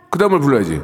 그 0.09 0.19
다음을 0.19 0.39
불러야지. 0.39 0.81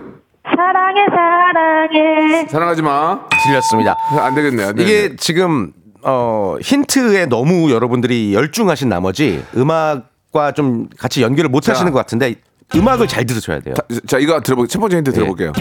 사랑해, 0.55 1.05
사랑해. 1.09 2.47
사랑하지 2.47 2.81
마. 2.81 3.19
틀렸습니다. 3.43 3.95
안 4.19 4.33
되겠네. 4.35 4.63
안 4.63 4.75
되겠네. 4.75 4.83
이게 4.83 5.15
지금 5.17 5.73
어 6.03 6.55
힌트에 6.61 7.25
너무 7.25 7.69
여러분들이 7.71 8.33
열중하신 8.33 8.87
나머지 8.87 9.43
음악과 9.57 10.53
좀 10.53 10.87
같이 10.97 11.21
연결을 11.21 11.49
못 11.49 11.61
자. 11.61 11.73
하시는 11.73 11.91
것 11.91 11.97
같은데 11.97 12.35
음악을 12.73 13.07
잘 13.07 13.25
들으셔야 13.25 13.59
돼요. 13.59 13.73
자, 13.75 13.83
자, 14.07 14.17
이거 14.19 14.39
들어볼게요. 14.39 14.67
첫 14.69 14.79
번째 14.79 14.97
힌트 14.97 15.11
들어볼게요. 15.11 15.51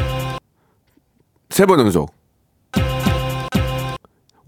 세 1.50 1.66
번 1.66 1.81
연속. 1.81 2.12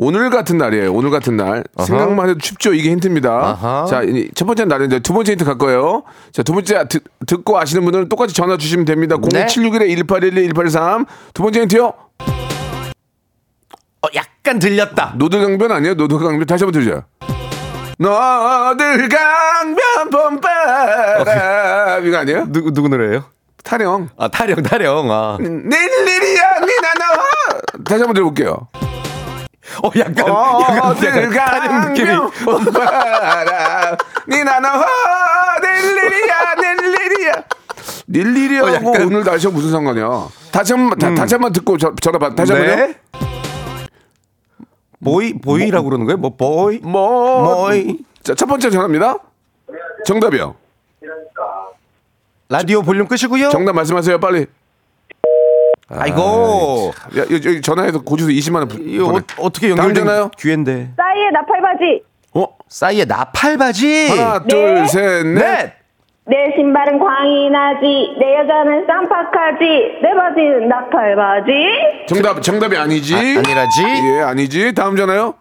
오늘 0.00 0.30
같은 0.30 0.58
날이에요. 0.58 0.92
오늘 0.92 1.10
같은 1.10 1.36
날. 1.36 1.64
생각만 1.76 2.28
해도 2.28 2.38
춥죠. 2.38 2.72
이게 2.72 2.90
힌트입니다. 2.90 3.30
아하. 3.30 3.84
자, 3.90 4.02
이첫 4.02 4.46
번째 4.46 4.64
날인데 4.66 5.00
두 5.00 5.12
번째 5.12 5.32
힌트 5.32 5.44
갈 5.44 5.58
거예요. 5.58 6.04
자, 6.32 6.44
두 6.44 6.52
번째 6.52 6.86
듣, 6.88 7.02
듣고 7.26 7.58
아시는 7.58 7.82
분들은 7.82 8.08
똑같이 8.08 8.32
전화 8.32 8.56
주시면 8.56 8.84
됩니다. 8.84 9.16
네. 9.32 9.46
0761에 9.46 10.06
1812 10.06 10.52
1813. 10.54 11.04
두 11.34 11.42
번째 11.42 11.60
힌트요. 11.62 11.92
어, 14.00 14.06
약간 14.14 14.60
들렸다. 14.60 15.14
노들강변 15.16 15.72
아니에요? 15.72 15.94
노들강변 15.94 16.46
다시 16.46 16.62
한번 16.62 16.80
들죠. 16.80 17.02
노들강변 17.98 19.76
봄바람 20.12 22.06
이거 22.06 22.18
아니에요? 22.18 22.46
누구 22.52 22.72
누구 22.72 22.88
노래예요? 22.88 23.24
타령. 23.64 24.10
아 24.16 24.28
타령 24.28 24.62
타령. 24.62 25.10
아. 25.10 25.38
닐리리야 25.40 26.60
니나노 26.60 27.82
다시 27.84 28.02
한번 28.02 28.14
들어볼게요. 28.14 28.68
어 29.82 29.90
약간 29.96 30.26
약간, 30.26 31.22
약간 31.22 31.30
타령 31.32 31.92
느낌이. 31.92 32.10
봄바람 32.44 33.96
니나노 34.28 34.68
닐리리야 35.62 36.54
닐리리야 36.60 37.32
닐리리하고 38.08 38.88
어, 38.88 38.92
오늘 39.04 39.24
날씨가 39.24 39.52
무슨 39.52 39.70
상관이야? 39.70 40.28
다시 40.50 40.72
한번 40.72 40.98
다, 40.98 41.14
다시 41.14 41.34
한번 41.34 41.52
듣고 41.52 41.76
저, 41.76 41.94
전화 42.00 42.18
받 42.18 42.34
다시 42.34 42.52
한번요. 42.52 42.76
네. 42.76 42.94
보이 45.04 45.32
보이라고 45.34 45.84
그러는 45.88 46.06
거예요? 46.06 46.16
뭐 46.18 46.34
보이? 46.34 46.78
뭐 46.78 47.42
뭐이. 47.42 47.98
자, 48.22 48.34
첫 48.34 48.46
번째 48.46 48.68
전화입니다. 48.70 49.16
정답이요. 50.04 50.54
라디오 52.48 52.82
볼륨 52.82 53.06
끄시고요. 53.06 53.50
정답 53.50 53.74
말씀하세요, 53.74 54.18
빨리. 54.18 54.46
아이고. 55.90 56.92
야, 57.16 57.20
여기, 57.30 57.34
여기 57.48 57.60
전화해서 57.62 58.02
고지서 58.02 58.28
20만 58.30 58.56
원 58.56 58.68
부- 58.68 58.78
이거 58.82 59.06
보내. 59.06 59.18
어, 59.38 59.50
연결된 59.70 59.94
전화요? 59.94 60.30
기회인데. 60.36 60.90
싸이의 60.96 61.30
나팔바지. 61.32 62.02
어? 62.34 62.46
싸이의 62.68 63.06
나팔바지. 63.06 64.08
하나, 64.10 64.42
둘, 64.44 64.86
셋, 64.88 65.24
넷. 65.26 65.34
넷. 65.40 65.72
내 66.26 66.36
신발은 66.56 66.98
광이 66.98 67.48
나지. 67.50 68.14
내 68.20 68.36
여자는 68.36 68.86
쌈박하지. 68.86 69.64
내 70.02 70.14
바지는 70.14 70.68
나팔바지. 70.68 71.52
정답, 72.06 72.42
정답이 72.42 72.76
아니지. 72.76 73.14
아, 73.14 73.18
아니라지. 73.18 73.82
예, 73.82 74.20
아니지. 74.20 74.74
다음 74.74 74.94
전화요. 74.94 75.34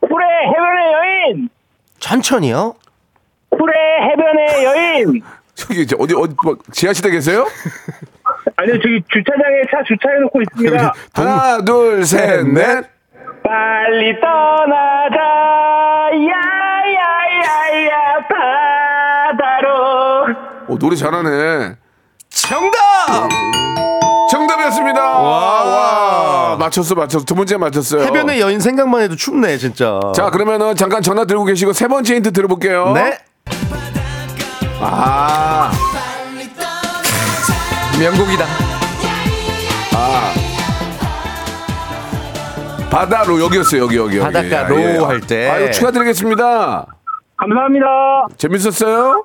푸레 0.00 0.24
해변의 0.46 0.92
여인 0.92 1.48
천천히요. 1.98 2.74
푸레 3.50 3.72
해변의 4.10 4.64
여인 4.64 5.22
저기, 5.56 5.84
저 5.88 5.96
어디, 5.98 6.14
어디, 6.14 6.34
뭐, 6.44 6.56
지하실에 6.70 7.10
계세요? 7.10 7.46
아니요 8.56 8.74
저기 8.80 9.02
주차장에 9.08 9.62
차 9.70 9.82
주차해놓고 9.86 10.40
있습니다 10.42 10.92
하나, 11.14 11.58
둘, 11.64 12.04
셋, 12.04 12.44
넷. 12.46 12.84
빨리 13.42 14.20
떠나자 14.20 15.20
야야야야 16.12 17.96
바다로 18.28 19.66
오, 20.68 20.78
노래 20.78 20.96
잘하네. 20.96 21.76
정답. 22.28 23.28
정답이었습니다. 24.30 25.00
와. 25.00 25.64
와. 25.64 26.56
맞췄어, 26.58 26.94
맞췄어. 26.96 27.24
두 27.24 27.34
번째 27.36 27.56
맞췄어요. 27.56 28.02
해변의 28.02 28.40
여인 28.40 28.58
생각만 28.60 29.02
해도 29.02 29.14
춥네 29.14 29.58
진짜. 29.58 30.00
자, 30.14 30.30
그러면은 30.30 30.74
잠깐 30.74 31.02
전화 31.02 31.24
들고 31.24 31.44
계시고 31.44 31.72
세 31.72 31.86
번째 31.86 32.16
힌트 32.16 32.32
들어볼게요. 32.32 32.92
네. 32.94 33.18
아. 34.80 35.70
명곡이다. 37.98 38.44
바다로 42.90 43.40
여기였어요 43.42 43.82
여기 43.82 43.96
여기. 43.96 44.18
여기. 44.18 44.32
바닷가 44.32 44.74
예, 44.74 44.94
예. 44.94 44.96
로할 44.98 45.20
때. 45.20 45.48
아유 45.50 45.70
축하드리겠습니다. 45.72 46.86
감사합니다. 47.36 47.86
재밌었어요? 48.36 49.24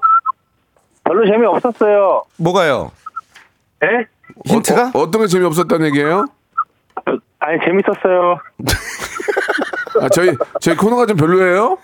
별로 1.04 1.26
재미 1.26 1.46
없었어요. 1.46 2.24
뭐가요? 2.38 2.92
예? 3.84 4.06
힌트가? 4.46 4.92
어, 4.94 5.10
떤게 5.12 5.28
재미 5.28 5.46
없었다는 5.46 5.88
얘기예요? 5.88 6.26
아니, 7.40 7.60
재밌었어요. 7.66 8.38
아, 10.02 10.10
저희 10.10 10.36
저희 10.62 10.76
코너가 10.76 11.06
좀 11.06 11.18
별로예요? 11.18 11.78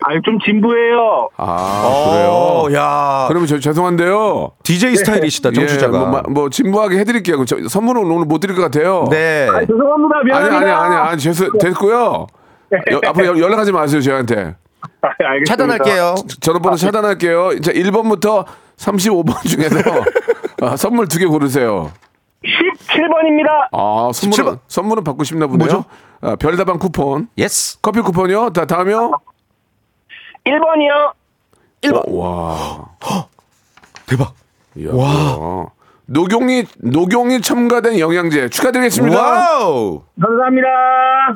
아니, 0.00 0.20
좀 0.22 0.38
진부해요. 0.44 1.28
아 1.36 2.06
그래요. 2.10 2.28
어, 2.30 2.66
야. 2.72 3.24
그러면 3.28 3.46
저 3.46 3.58
죄송한데요. 3.58 4.52
DJ 4.62 4.96
스타일이시다, 4.96 5.50
정치자가. 5.52 5.96
예, 5.96 6.00
뭐, 6.00 6.08
마- 6.10 6.22
뭐 6.28 6.50
진부하게 6.50 6.98
해드릴게요. 6.98 7.36
그럼 7.36 7.46
저, 7.46 7.56
선물은 7.68 8.04
오늘 8.10 8.24
못 8.26 8.38
드릴 8.40 8.54
것 8.56 8.62
같아요. 8.62 9.06
네. 9.10 9.48
아니, 9.52 9.66
죄송합니다. 9.66 10.16
아니 10.18 10.24
미안합니다. 10.26 10.56
아니 10.58 10.70
아니 10.70 11.08
아니 11.10 11.18
죄송 11.20 11.48
됐고요. 11.58 12.26
여- 12.92 13.00
앞으로 13.08 13.26
연- 13.26 13.38
연락하지 13.38 13.72
마세요 13.72 14.00
저희한테. 14.00 14.54
아, 15.02 15.08
알겠습니다. 15.18 15.44
차단할게요. 15.46 16.14
전화번호 16.40 16.76
차단할게요. 16.76 17.60
자 17.60 17.72
1번부터 17.72 18.44
35번 18.76 19.42
중에서 19.48 19.80
아, 20.62 20.76
선물 20.76 21.08
두 21.08 21.18
개 21.18 21.26
고르세요. 21.26 21.90
17번입니다. 22.44 23.48
아 23.72 24.10
선물은 24.12 24.44
17번. 24.44 24.58
선물은 24.68 25.04
받고 25.04 25.24
싶나 25.24 25.46
보네요. 25.46 25.58
뭐죠? 25.66 25.84
아, 26.20 26.36
별다방 26.36 26.78
쿠폰, 26.78 27.28
yes. 27.38 27.80
커피 27.80 28.00
쿠폰이요. 28.00 28.50
다 28.50 28.64
다음이요. 28.64 29.12
1번이요. 30.50 31.12
1번. 31.82 32.02
와. 32.08 32.86
대박. 34.06 34.34
이야, 34.76 34.90
와. 34.92 35.66
녹용이 36.06 36.64
녹용이 36.78 37.40
첨가된 37.42 37.98
영양제 37.98 38.48
축하드리겠습니다. 38.48 39.20
Wow. 39.20 40.02
감사합니다. 40.20 40.68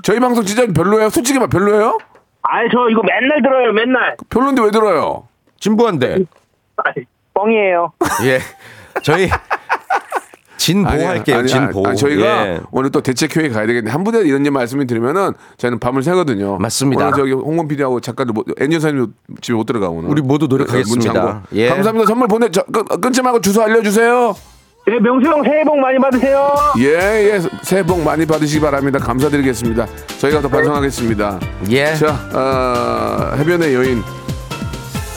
저희 0.03 0.19
방송 0.19 0.45
진짜 0.45 0.67
별로예요. 0.67 1.11
솔직히 1.11 1.39
말 1.39 1.49
별로예요? 1.49 1.99
아이, 2.43 2.67
저 2.73 2.89
이거 2.89 3.03
맨날 3.03 3.43
들어요, 3.43 3.73
맨날. 3.73 4.17
별론데 4.31 4.63
왜 4.63 4.71
들어요? 4.71 5.29
진부한데. 5.61 6.19
아이, 6.77 7.05
뻥이에요. 7.35 7.93
예. 8.25 8.39
저희 9.03 9.29
진보할게요. 10.63 11.39
아니, 11.39 11.49
진보. 11.49 11.87
아니, 11.87 11.97
저희가 11.97 12.47
예. 12.47 12.61
오늘 12.71 12.91
또 12.91 13.01
대책회의 13.01 13.51
가야 13.51 13.67
되겠네. 13.67 13.91
한 13.91 14.05
분에 14.05 14.21
이런 14.21 14.43
말씀을 14.45 14.87
드리면은 14.87 15.33
저희는 15.57 15.79
밤을 15.81 16.03
새거든요. 16.03 16.59
맞습니다. 16.59 17.07
오늘 17.09 17.17
저기 17.17 17.33
홍범 17.33 17.67
PD하고 17.69 18.01
작가들 18.01 18.33
못- 18.33 18.47
엔 18.61 18.73
여사님 18.73 19.09
집에 19.41 19.57
못 19.57 19.65
들어가 19.67 19.89
오늘. 19.89 20.09
우리 20.09 20.23
모두 20.23 20.47
노력하겠습니다. 20.47 21.43
예. 21.55 21.69
감사합니다. 21.69 22.07
선물 22.07 22.29
보내 22.29 22.49
저, 22.51 22.63
끊, 22.65 22.85
끊지 22.85 23.23
말고 23.23 23.41
주소 23.41 23.63
알려주세요. 23.63 24.35
예, 24.89 24.99
명수 24.99 25.29
형 25.31 25.43
새해 25.45 25.63
복 25.65 25.79
많이 25.79 25.97
받으세요. 25.99 26.55
예, 26.79 26.85
예. 27.35 27.41
새해 27.63 27.85
복 27.85 28.01
많이 28.03 28.27
받으시기 28.27 28.61
바랍니다. 28.61 28.99
감사드리겠습니다. 28.99 29.87
저희가 30.19 30.41
더 30.41 30.49
반성하겠습니다. 30.49 31.39
예. 31.71 31.95
자, 31.95 32.09
어, 32.35 33.37
해변의 33.37 33.75
여인 33.75 34.03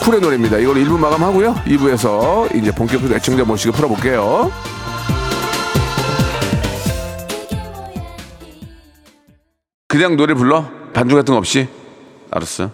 쿨의 0.04 0.20
노래입니다. 0.20 0.58
이걸 0.58 0.76
1부 0.76 0.98
마감하고요. 1.00 1.54
2부에서 1.66 2.54
이제 2.54 2.70
본격적으로 2.70 3.16
애청자 3.16 3.44
모시고 3.44 3.72
풀어볼게요. 3.74 4.52
그냥 9.88 10.16
노래 10.16 10.34
불러? 10.34 10.68
반주 10.92 11.14
같은 11.14 11.32
거 11.32 11.38
없이? 11.38 11.68
알았어. 12.32 12.70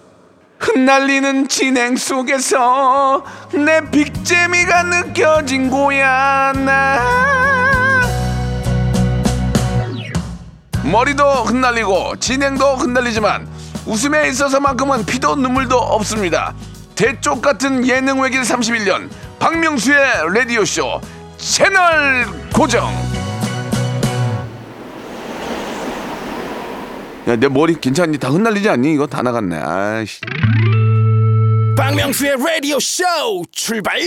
흩날리는 0.58 1.46
진행 1.48 1.96
속에서 1.96 3.22
내 3.52 3.82
빅재미가 3.90 4.84
느껴진 4.84 5.68
거야 5.70 6.52
나 6.54 8.00
머리도 10.84 11.24
흩날리고 11.44 12.16
진행도 12.16 12.76
흩날리지만 12.76 13.48
웃음에 13.86 14.28
있어서만큼은 14.28 15.04
피도 15.04 15.34
눈물도 15.36 15.76
없습니다. 15.76 16.54
대쪽 16.94 17.42
같은 17.42 17.86
예능 17.86 18.20
외길 18.20 18.42
31년 18.42 19.10
박명수의 19.38 19.98
라디오 20.32 20.64
쇼 20.64 21.00
채널 21.36 22.26
고정. 22.54 23.11
야 27.32 27.36
내 27.36 27.48
머리 27.48 27.74
괜찮니? 27.80 28.18
다 28.18 28.28
흩날리지 28.28 28.68
않니? 28.68 28.92
이거 28.92 29.06
다 29.06 29.22
나갔네. 29.22 29.56
아이씨. 29.56 30.20
박명수의 31.74 32.36
라디오 32.36 32.78
쇼 32.78 33.04
출발 33.50 33.98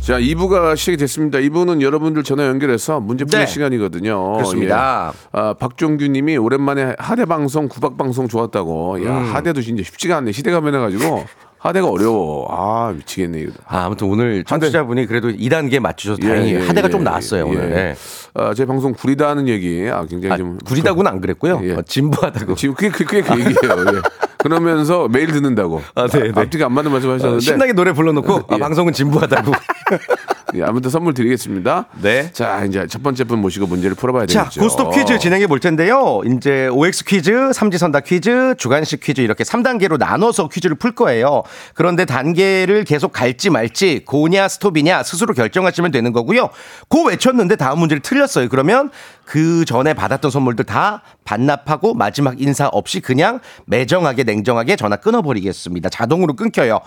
자 0.00 0.18
2부가 0.18 0.74
시작이 0.74 0.96
됐습니다. 0.96 1.38
2부는 1.38 1.82
여러분들 1.82 2.22
전화 2.24 2.46
연결해서 2.46 3.00
문제 3.00 3.26
푸는 3.26 3.44
네. 3.44 3.46
시간이거든요. 3.46 4.32
그렇습니다. 4.32 5.12
예. 5.14 5.28
아, 5.38 5.52
박종규 5.52 6.06
님이 6.06 6.38
오랜만에 6.38 6.94
하대 6.98 7.26
방송 7.26 7.68
구박 7.68 7.98
방송 7.98 8.26
좋았다고. 8.26 9.04
야 9.04 9.18
음. 9.18 9.34
하대도 9.34 9.60
진짜 9.60 9.82
쉽지가 9.82 10.16
않네. 10.16 10.32
시대가 10.32 10.62
변해가지고 10.62 11.26
하대가 11.60 11.88
어려워. 11.88 12.46
아 12.50 12.90
미치겠네. 12.96 13.48
아, 13.66 13.84
아무튼 13.84 14.08
오늘 14.08 14.44
청취자분이 14.44 15.04
그래도 15.06 15.28
2단계 15.28 15.78
맞추셔서 15.78 16.20
다행이에요. 16.22 16.60
예, 16.60 16.66
하대가 16.66 16.88
예, 16.88 16.90
좀 16.90 17.04
나았어요, 17.04 17.46
예. 17.46 17.48
오늘. 17.50 17.72
예. 17.72 17.96
아, 18.32 18.54
제 18.54 18.64
방송 18.64 18.94
구리다는 18.94 19.46
얘기 19.46 19.86
아, 19.92 20.06
굉장히 20.06 20.32
아, 20.32 20.36
좀 20.38 20.56
구리다고는 20.64 21.10
안 21.10 21.20
그랬고요. 21.20 21.60
예. 21.64 21.72
어, 21.74 21.82
진부하다고. 21.82 22.54
지금 22.54 22.74
그게 22.74 22.88
그, 22.88 23.04
그게 23.04 23.20
그 23.20 23.38
얘기예요. 23.38 24.02
예. 24.44 24.48
그러면서 24.48 25.08
매일 25.08 25.32
듣는다고. 25.32 25.82
아, 25.94 26.06
네, 26.06 26.32
네. 26.32 26.32
앞뒤가 26.34 26.66
안 26.66 26.72
맞는 26.72 26.90
말씀 26.90 27.10
하셨는데 27.10 27.36
어, 27.36 27.40
신나게 27.40 27.72
노래 27.72 27.92
불러놓고 27.92 28.34
아, 28.48 28.54
예. 28.54 28.58
방송은 28.58 28.92
진부하다고. 28.92 29.52
예, 30.54 30.62
아무튼 30.62 30.90
선물 30.90 31.14
드리겠습니다. 31.14 31.86
네. 32.02 32.30
자 32.32 32.64
이제 32.64 32.86
첫 32.88 33.02
번째 33.02 33.24
분 33.24 33.40
모시고 33.40 33.66
문제를 33.66 33.94
풀어봐야 33.94 34.26
자, 34.26 34.44
되겠죠. 34.44 34.60
고스톱 34.60 34.94
퀴즈 34.94 35.18
진행해 35.18 35.46
볼 35.46 35.60
텐데요. 35.60 36.22
이제 36.26 36.68
OX 36.68 37.04
퀴즈, 37.04 37.52
삼지선다 37.52 38.00
퀴즈, 38.00 38.54
주간식 38.58 39.00
퀴즈 39.00 39.20
이렇게 39.20 39.44
3단계로 39.44 39.98
나눠서 39.98 40.48
퀴즈를 40.48 40.76
풀 40.76 40.92
거예요. 40.92 41.42
그런데 41.74 42.04
단계를 42.04 42.84
계속 42.84 43.12
갈지 43.12 43.50
말지 43.50 44.02
고냐 44.04 44.48
스톱이냐 44.48 45.02
스스로 45.02 45.34
결정하시면 45.34 45.92
되는 45.92 46.12
거고요. 46.12 46.50
고 46.88 47.04
외쳤는데 47.04 47.56
다음 47.56 47.78
문제를 47.78 48.00
틀렸어요. 48.02 48.48
그러면 48.48 48.90
그 49.30 49.64
전에 49.64 49.94
받았던 49.94 50.28
선물들 50.28 50.64
다 50.64 51.02
반납하고 51.24 51.94
마지막 51.94 52.40
인사 52.42 52.66
없이 52.66 52.98
그냥 52.98 53.38
매정하게 53.66 54.24
냉정하게 54.24 54.74
전화 54.74 54.96
끊어버리겠습니다. 54.96 55.88
자동으로 55.88 56.34
끊겨요. 56.34 56.80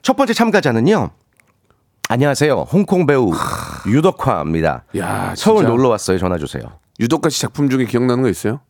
첫 0.00 0.16
번째 0.16 0.32
참가자는요. 0.32 1.10
안녕하세요. 2.08 2.60
홍콩 2.72 3.04
배우 3.04 3.30
유덕화입니다. 3.86 4.84
야, 4.96 5.34
서울 5.36 5.58
진짜. 5.58 5.68
놀러 5.68 5.90
왔어요. 5.90 6.16
전화 6.16 6.38
주세요. 6.38 6.62
유독가 6.98 7.28
씨 7.28 7.42
작품 7.42 7.68
중에 7.68 7.84
기억나는 7.84 8.22
거 8.22 8.30
있어요? 8.30 8.60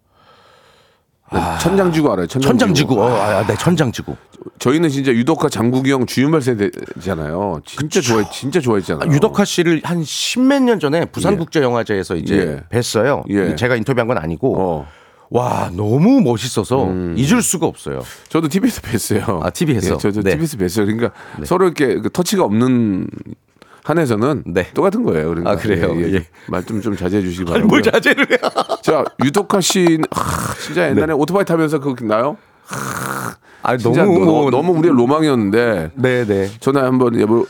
네, 1.32 1.40
천장지구 1.60 2.12
알아요? 2.12 2.26
천장지구. 2.26 2.58
천장지구. 2.58 3.02
어, 3.02 3.08
아, 3.08 3.46
네, 3.46 3.54
천장지구. 3.56 4.16
저희는 4.58 4.88
진짜 4.88 5.12
유독가 5.12 5.48
장국이 5.48 5.90
형 5.92 6.06
주윤발 6.06 6.42
세대잖아요. 6.42 7.60
진짜 7.64 8.00
좋아해, 8.00 8.24
진짜 8.32 8.60
좋아했잖아요. 8.60 9.08
아, 9.10 9.14
유덕화 9.14 9.44
씨를 9.44 9.80
한 9.84 10.02
십몇 10.04 10.62
년 10.62 10.78
전에 10.78 11.04
부산국제영화제에서 11.06 12.16
이제 12.16 12.62
뵀어요. 12.70 13.24
예. 13.30 13.54
제가 13.56 13.76
인터뷰한 13.76 14.06
건 14.08 14.18
아니고. 14.18 14.56
어. 14.58 14.86
와, 15.30 15.70
너무 15.74 16.20
멋있어서 16.20 16.92
잊을 17.16 17.40
수가 17.40 17.66
없어요. 17.66 18.02
저도 18.28 18.48
TV에서 18.48 18.82
뵀어요. 18.82 19.42
아, 19.42 19.48
TV 19.48 19.76
에서? 19.76 19.94
예, 19.94 19.98
저도 19.98 20.20
네. 20.22 20.32
TV에서 20.32 20.58
뵀어요. 20.58 20.84
그러니까 20.84 21.10
서로 21.44 21.64
이렇게 21.64 21.98
그 22.00 22.10
터치가 22.10 22.44
없는 22.44 23.06
한에서는 23.84 24.44
네. 24.46 24.68
똑같은 24.74 25.02
거예요. 25.02 25.28
그러니까 25.28 25.50
아, 25.50 25.56
그래요? 25.56 25.94
예. 26.14 26.24
말좀 26.48 26.80
좀 26.80 26.96
자제해 26.96 27.22
주시기 27.22 27.44
바라고요. 27.44 27.66
뭘 27.66 27.82
자제를 27.82 28.26
해. 28.30 28.36
자, 28.82 29.04
유독화 29.24 29.60
씨는 29.60 30.04
하, 30.10 30.54
진짜 30.54 30.88
옛날에 30.88 31.12
오토바이 31.12 31.44
타면서 31.44 31.80
그거 31.80 32.04
나요? 32.04 32.36
아, 33.62 33.76
너무, 33.76 33.96
너무 33.96 34.50
너무 34.50 34.72
우리의 34.78 34.94
로망이었는데. 34.94 35.90
네, 35.94 36.24
네. 36.24 36.48
전화 36.60 36.84
한번 36.84 37.20
여보 37.20 37.46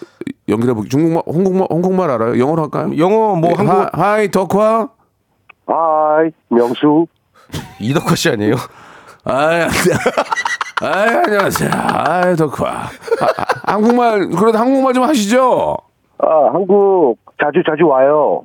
연결해 0.48 0.74
보기. 0.74 0.88
중국말, 0.88 1.22
홍콩말, 1.26 1.68
홍콩말 1.70 2.10
알아요? 2.10 2.38
영어로 2.38 2.62
할까요? 2.62 2.96
영어 2.98 3.34
뭐 3.36 3.50
예, 3.50 3.54
한국 3.54 3.72
하, 3.74 3.88
hi 3.92 4.30
덕화. 4.30 4.88
Hi, 5.66 6.30
명수. 6.48 7.06
이덕화 7.80 8.14
씨 8.14 8.30
아니에요? 8.30 8.56
아이, 9.24 9.62
아이 10.80 11.08
안녕하세요. 11.08 11.70
아이 11.72 12.36
덕화. 12.36 12.66
아, 12.68 12.88
아, 13.66 13.72
한국말 13.74 14.28
그래도 14.30 14.58
한국말 14.58 14.94
좀 14.94 15.04
하시죠. 15.04 15.76
아, 16.22 16.50
한국 16.52 17.16
자주 17.40 17.62
자주 17.66 17.86
와요. 17.86 18.44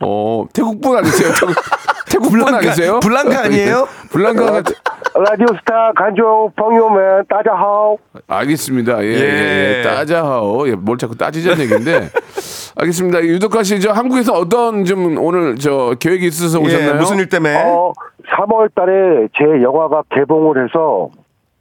어, 0.00 0.44
태국분 0.52 0.98
아니세요? 0.98 1.30
태국, 2.10 2.30
분 2.30 2.54
아니세요? 2.54 3.00
블랑카 3.00 3.44
아니에요? 3.44 3.86
블랑카 4.12 4.62
라디오 5.14 5.46
스타 5.58 5.92
간조 5.96 6.52
펑요맨 6.56 7.24
따자하오. 7.28 7.98
알겠습니다. 8.26 9.02
예, 9.02 9.08
예, 9.08 9.14
예. 9.14 9.78
예. 9.78 9.82
따자하오. 9.82 10.68
예, 10.68 10.74
뭘 10.74 10.98
자꾸 10.98 11.16
따지자는 11.16 11.60
얘기인데. 11.64 12.10
알겠습니다. 12.76 13.22
유독가 13.22 13.62
씨, 13.62 13.80
저 13.80 13.92
한국에서 13.92 14.32
어떤 14.34 14.84
좀 14.84 15.16
오늘 15.18 15.56
저 15.56 15.94
계획이 15.98 16.26
있어서 16.26 16.60
예, 16.60 16.64
오셨나요? 16.64 16.90
예, 16.90 16.94
무슨 16.94 17.18
일 17.18 17.28
때문에? 17.28 17.62
어, 17.62 17.92
3월 18.36 18.74
달에 18.74 19.28
제 19.38 19.62
영화가 19.62 20.02
개봉을 20.10 20.64
해서 20.64 21.08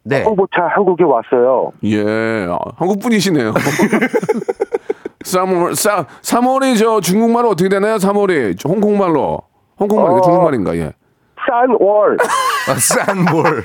네. 0.03 0.23
홍보차 0.23 0.63
한국에 0.75 1.03
왔어요. 1.03 1.71
예, 1.85 2.47
아, 2.49 2.57
한국 2.75 2.99
분이시네요. 2.99 3.53
3월, 5.23 5.75
3, 5.75 6.05
3월이 6.21 6.77
저 6.77 7.01
중국말로 7.01 7.49
어떻게 7.49 7.69
되나요? 7.69 7.97
3월이 7.97 8.63
홍콩말로. 8.67 9.39
홍콩말인가 9.79 10.19
어. 10.19 10.21
중국말인가? 10.21 10.75
예. 10.77 10.93
싼월 11.47 12.17
아, 12.69 12.75
싼뭘 12.75 13.63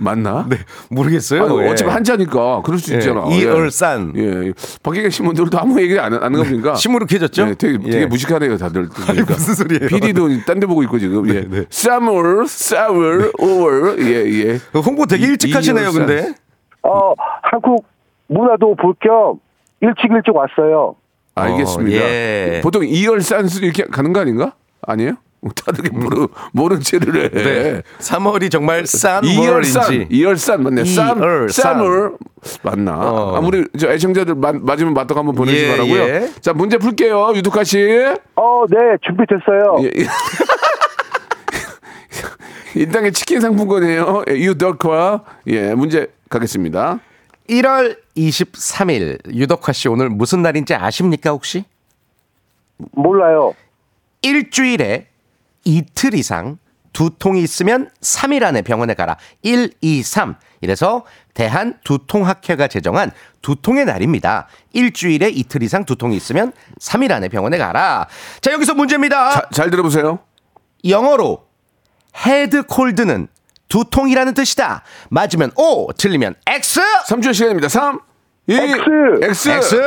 맞나? 0.00 0.46
네, 0.48 0.58
모르겠어요. 0.90 1.44
아니, 1.44 1.58
예. 1.64 1.70
어차피 1.70 1.90
한자니까 1.90 2.62
그럴 2.62 2.78
수 2.78 2.92
예, 2.94 2.98
있잖아. 2.98 3.24
이얼싼. 3.28 4.12
예. 4.16 4.22
예. 4.46 4.52
밖에 4.84 5.02
계신 5.02 5.24
분들도 5.26 5.58
아무 5.58 5.80
얘기 5.80 5.98
안, 5.98 6.14
안 6.14 6.22
하는 6.22 6.38
겁니까? 6.44 6.74
시무룩해졌죠? 6.78 7.44
네, 7.46 7.54
되게, 7.56 7.78
되게 7.78 8.00
예. 8.02 8.06
무식하네요, 8.06 8.56
다들. 8.58 8.88
그러니까. 8.94 9.34
무슨 9.34 9.54
소리예요? 9.54 9.88
PD도 9.88 10.28
딴 10.46 10.60
데 10.60 10.66
보고 10.68 10.84
있고 10.84 11.00
지금. 11.00 11.28
예. 11.30 11.40
네. 11.40 11.64
3월, 11.64 12.44
4월, 12.44 13.34
5월. 13.36 13.98
예, 14.04 14.52
예. 14.52 14.60
홍보 14.80 15.04
되게 15.06 15.26
일찍 15.26 15.52
하시네요, 15.54 15.84
이얼싼. 15.86 16.06
근데. 16.06 16.34
어 16.82 17.12
한국 17.42 17.84
문화도 18.28 18.76
볼겸 18.76 19.40
일찍 19.80 20.10
일찍 20.10 20.34
왔어요 20.34 20.96
알겠습니다. 21.34 21.98
어, 22.04 22.08
예. 22.08 22.60
보통 22.62 22.84
이열 22.84 23.20
산수 23.20 23.64
이렇게 23.64 23.84
가는 23.84 24.12
거 24.12 24.20
아닌가? 24.20 24.54
아니에요? 24.82 25.14
다들 25.54 25.84
이렇게 25.84 25.96
모르, 25.96 26.26
모른 26.52 26.80
채를 26.80 27.22
해. 27.22 27.28
네. 27.30 27.82
3월이 28.00 28.50
정말 28.50 28.84
싼 28.88 29.24
이열산, 29.24 29.84
월인지. 29.84 30.08
이열산 30.10 30.62
맞네. 30.64 30.84
쌈, 30.84 31.18
이열산. 31.18 31.48
쌈을 31.76 32.10
맞나? 32.62 32.96
어. 32.98 33.36
아무리 33.36 33.64
저 33.78 33.88
애청자들 33.88 34.34
마, 34.34 34.52
맞으면 34.52 34.94
맞다고 34.94 35.20
한번 35.20 35.36
보내주시 35.36 35.64
예, 35.64 35.70
바라고요. 35.70 36.02
예. 36.02 36.28
자 36.40 36.52
문제 36.52 36.76
풀게요, 36.76 37.34
유두카 37.36 37.62
씨. 37.62 37.78
어 38.34 38.64
네 38.68 38.96
준비됐어요 39.02 39.76
예, 39.82 39.90
예. 39.96 40.06
일당의 42.74 43.12
치킨 43.12 43.40
상품권이에요. 43.40 44.24
예, 44.30 44.34
유덕화. 44.34 45.22
예, 45.48 45.74
문제 45.74 46.08
가겠습니다. 46.28 46.98
1월 47.48 47.96
23일 48.18 49.34
유덕화 49.34 49.72
씨 49.72 49.88
오늘 49.88 50.08
무슨 50.08 50.42
날인지 50.42 50.74
아십니까 50.74 51.30
혹시? 51.30 51.64
몰라요 52.92 53.54
일주일에 54.22 55.06
이틀 55.64 56.14
이상 56.14 56.58
두통이 56.92 57.42
있으면 57.42 57.90
3일 58.00 58.42
안에 58.42 58.62
병원에 58.62 58.94
가라. 58.94 59.18
1, 59.42 59.72
2, 59.80 60.02
3. 60.02 60.34
이래서 60.62 61.04
대한 61.32 61.78
두통학회가 61.84 62.66
제정한 62.66 63.12
두통의 63.40 63.84
날입니다. 63.84 64.48
일주일에 64.72 65.28
이틀 65.28 65.62
이상 65.62 65.84
두통이 65.84 66.16
있으면 66.16 66.52
3일 66.80 67.12
안에 67.12 67.28
병원에 67.28 67.56
가라. 67.56 68.08
자, 68.40 68.52
여기서 68.52 68.74
문제입니다. 68.74 69.30
자, 69.30 69.48
잘 69.52 69.70
들어보세요. 69.70 70.18
영어로 70.84 71.46
head 72.26 72.64
cold는 72.64 73.28
두통이라는 73.68 74.34
뜻이다. 74.34 74.82
맞으면 75.10 75.50
O, 75.56 75.92
틀리면 75.92 76.34
X. 76.46 76.80
3초 77.08 77.34
시간입니다. 77.34 77.68
3, 77.68 78.00
2, 78.46 78.54
X. 78.54 78.80
X. 79.22 79.48
X. 79.50 79.80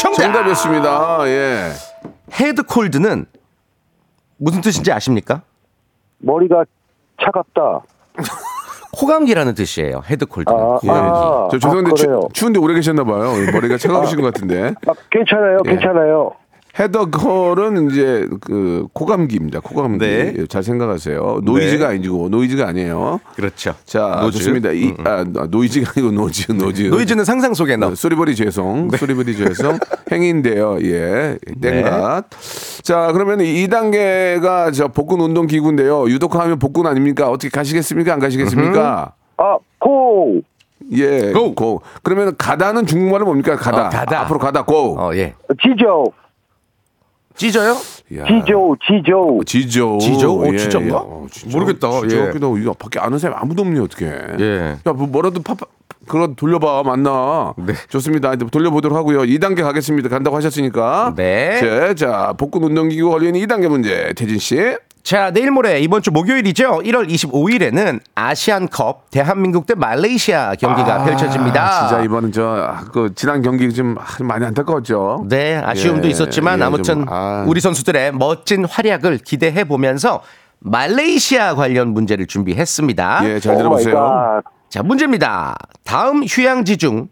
정답. 0.00 0.16
정답이었습니다. 0.22 1.18
예. 1.26 1.70
헤드 2.40 2.62
콜드는 2.62 3.26
무슨 4.36 4.60
뜻인지 4.60 4.92
아십니까? 4.92 5.42
머리가 6.18 6.64
차갑다 7.22 7.80
코감기라는 8.92 9.54
뜻이에요. 9.54 10.02
헤드 10.08 10.26
콜드는. 10.26 10.58
아, 10.58 10.64
코감기. 10.78 10.88
아, 10.90 11.48
저 11.50 11.58
죄송한데 11.58 11.90
아, 11.90 11.94
추? 11.94 12.28
추운데 12.32 12.58
오래 12.58 12.74
계셨나 12.74 13.04
봐요. 13.04 13.32
머리가 13.52 13.76
차가우신 13.78 14.20
것 14.20 14.32
같은데. 14.32 14.74
아, 14.86 14.92
괜찮아요 15.10 15.58
예. 15.66 15.70
괜찮아요 15.70 16.32
헤더컬은 16.78 17.90
이제 17.90 18.28
그 18.40 18.86
코감기입니다. 18.92 19.60
코감기. 19.60 19.98
네. 19.98 20.34
예, 20.38 20.46
잘 20.46 20.62
생각하세요. 20.62 21.40
노이즈가 21.42 21.88
아니고 21.88 22.28
노이즈가 22.28 22.68
아니에요. 22.68 23.18
그렇죠. 23.34 23.74
자, 23.84 24.20
노즈. 24.22 24.38
좋습니다. 24.38 24.70
이, 24.70 24.94
아, 25.04 25.24
노이즈가 25.24 25.92
아니고 25.96 26.12
노즈, 26.12 26.52
노즈. 26.52 26.82
노이즈는 26.82 27.24
상상 27.24 27.54
속에 27.54 27.76
넣어. 27.76 27.90
어, 27.90 27.94
소리버리 27.94 28.36
죄송, 28.36 28.90
소리버리 28.90 29.36
죄송 29.36 29.78
행인데요. 30.12 30.78
예, 30.82 31.36
땡갓. 31.60 32.26
자, 32.82 33.10
그러면 33.12 33.40
2단계가 33.40 34.72
저 34.72 34.88
복근 34.88 35.20
운동 35.20 35.46
기구인데요. 35.46 36.08
유독하면 36.08 36.58
복근 36.60 36.86
아닙니까? 36.86 37.28
어떻게 37.28 37.48
가시겠습니까? 37.48 38.12
안 38.12 38.20
가시겠습니까? 38.20 39.14
아고 39.36 40.42
예, 40.92 41.32
고! 41.32 41.54
고. 41.54 41.82
그러면 42.02 42.34
가다는 42.38 42.86
중국말은 42.86 43.26
뭡니까? 43.26 43.56
가다. 43.56 43.86
어, 43.86 43.90
가다. 43.90 44.20
앞으로 44.22 44.38
가다. 44.38 44.64
고. 44.64 44.96
어, 44.98 45.14
예. 45.14 45.34
지조 45.62 46.04
찢어요? 47.38 47.70
야. 48.16 48.24
지조 48.26 48.76
지조 48.86 49.40
지조. 49.46 49.98
지조? 49.98 50.40
어, 50.40 50.56
진짜인가? 50.56 50.96
어, 50.98 51.26
진짜. 51.30 51.56
모르겠다. 51.56 51.90
진짜 52.00 52.16
예. 52.16 52.20
같기도 52.26 52.46
하고. 52.46 52.58
이거 52.58 52.72
밖에 52.72 52.98
아는 52.98 53.18
사람이 53.18 53.40
아무도 53.40 53.62
없네, 53.62 53.80
어떻게. 53.80 54.06
예. 54.06 54.76
야, 54.86 54.92
뭐, 54.92 55.06
뭐라도 55.06 55.40
파, 55.42 55.54
파, 55.54 55.66
그거 56.06 56.28
돌려봐, 56.36 56.82
맞나? 56.84 57.54
네. 57.58 57.74
좋습니다. 57.90 58.34
이제 58.34 58.44
돌려보도록 58.50 58.96
하고요. 58.98 59.20
2단계 59.22 59.62
가겠습니다. 59.62 60.08
간다고 60.08 60.36
하셨으니까. 60.36 61.14
네. 61.16 61.60
자, 61.60 61.94
자, 61.94 62.34
복근 62.36 62.62
운동기구 62.64 63.10
걸리는 63.10 63.38
2단계 63.40 63.68
문제. 63.68 64.12
태진 64.16 64.38
씨. 64.38 64.56
자, 65.08 65.30
내일 65.30 65.50
모레 65.50 65.80
이번 65.80 66.02
주 66.02 66.10
목요일이죠. 66.10 66.80
1월 66.84 67.08
25일에는 67.08 67.98
아시안컵 68.14 69.10
대한민국 69.10 69.64
대 69.64 69.74
말레이시아 69.74 70.56
경기가 70.56 70.96
아, 70.96 71.04
펼쳐집니다. 71.06 71.88
진짜 71.88 72.04
이번은 72.04 72.30
저, 72.30 72.44
아, 72.46 72.84
그, 72.92 73.14
지난 73.14 73.40
경기 73.40 73.72
좀 73.72 73.96
아, 73.98 74.22
많이 74.22 74.44
안타까웠죠. 74.44 75.24
네, 75.26 75.62
아쉬움도 75.64 76.08
예, 76.08 76.10
있었지만 76.10 76.60
예, 76.60 76.64
아무튼 76.64 76.84
좀, 76.84 77.06
아. 77.08 77.46
우리 77.48 77.62
선수들의 77.62 78.12
멋진 78.16 78.66
활약을 78.66 79.16
기대해 79.24 79.64
보면서 79.64 80.20
말레이시아 80.58 81.54
관련 81.54 81.94
문제를 81.94 82.26
준비했습니다. 82.26 83.20
예, 83.24 83.40
잘 83.40 83.56
들어보세요. 83.56 83.94
갓. 83.94 84.42
자, 84.68 84.82
문제입니다. 84.82 85.56
다음 85.84 86.22
휴양지 86.22 86.76
중 86.76 87.08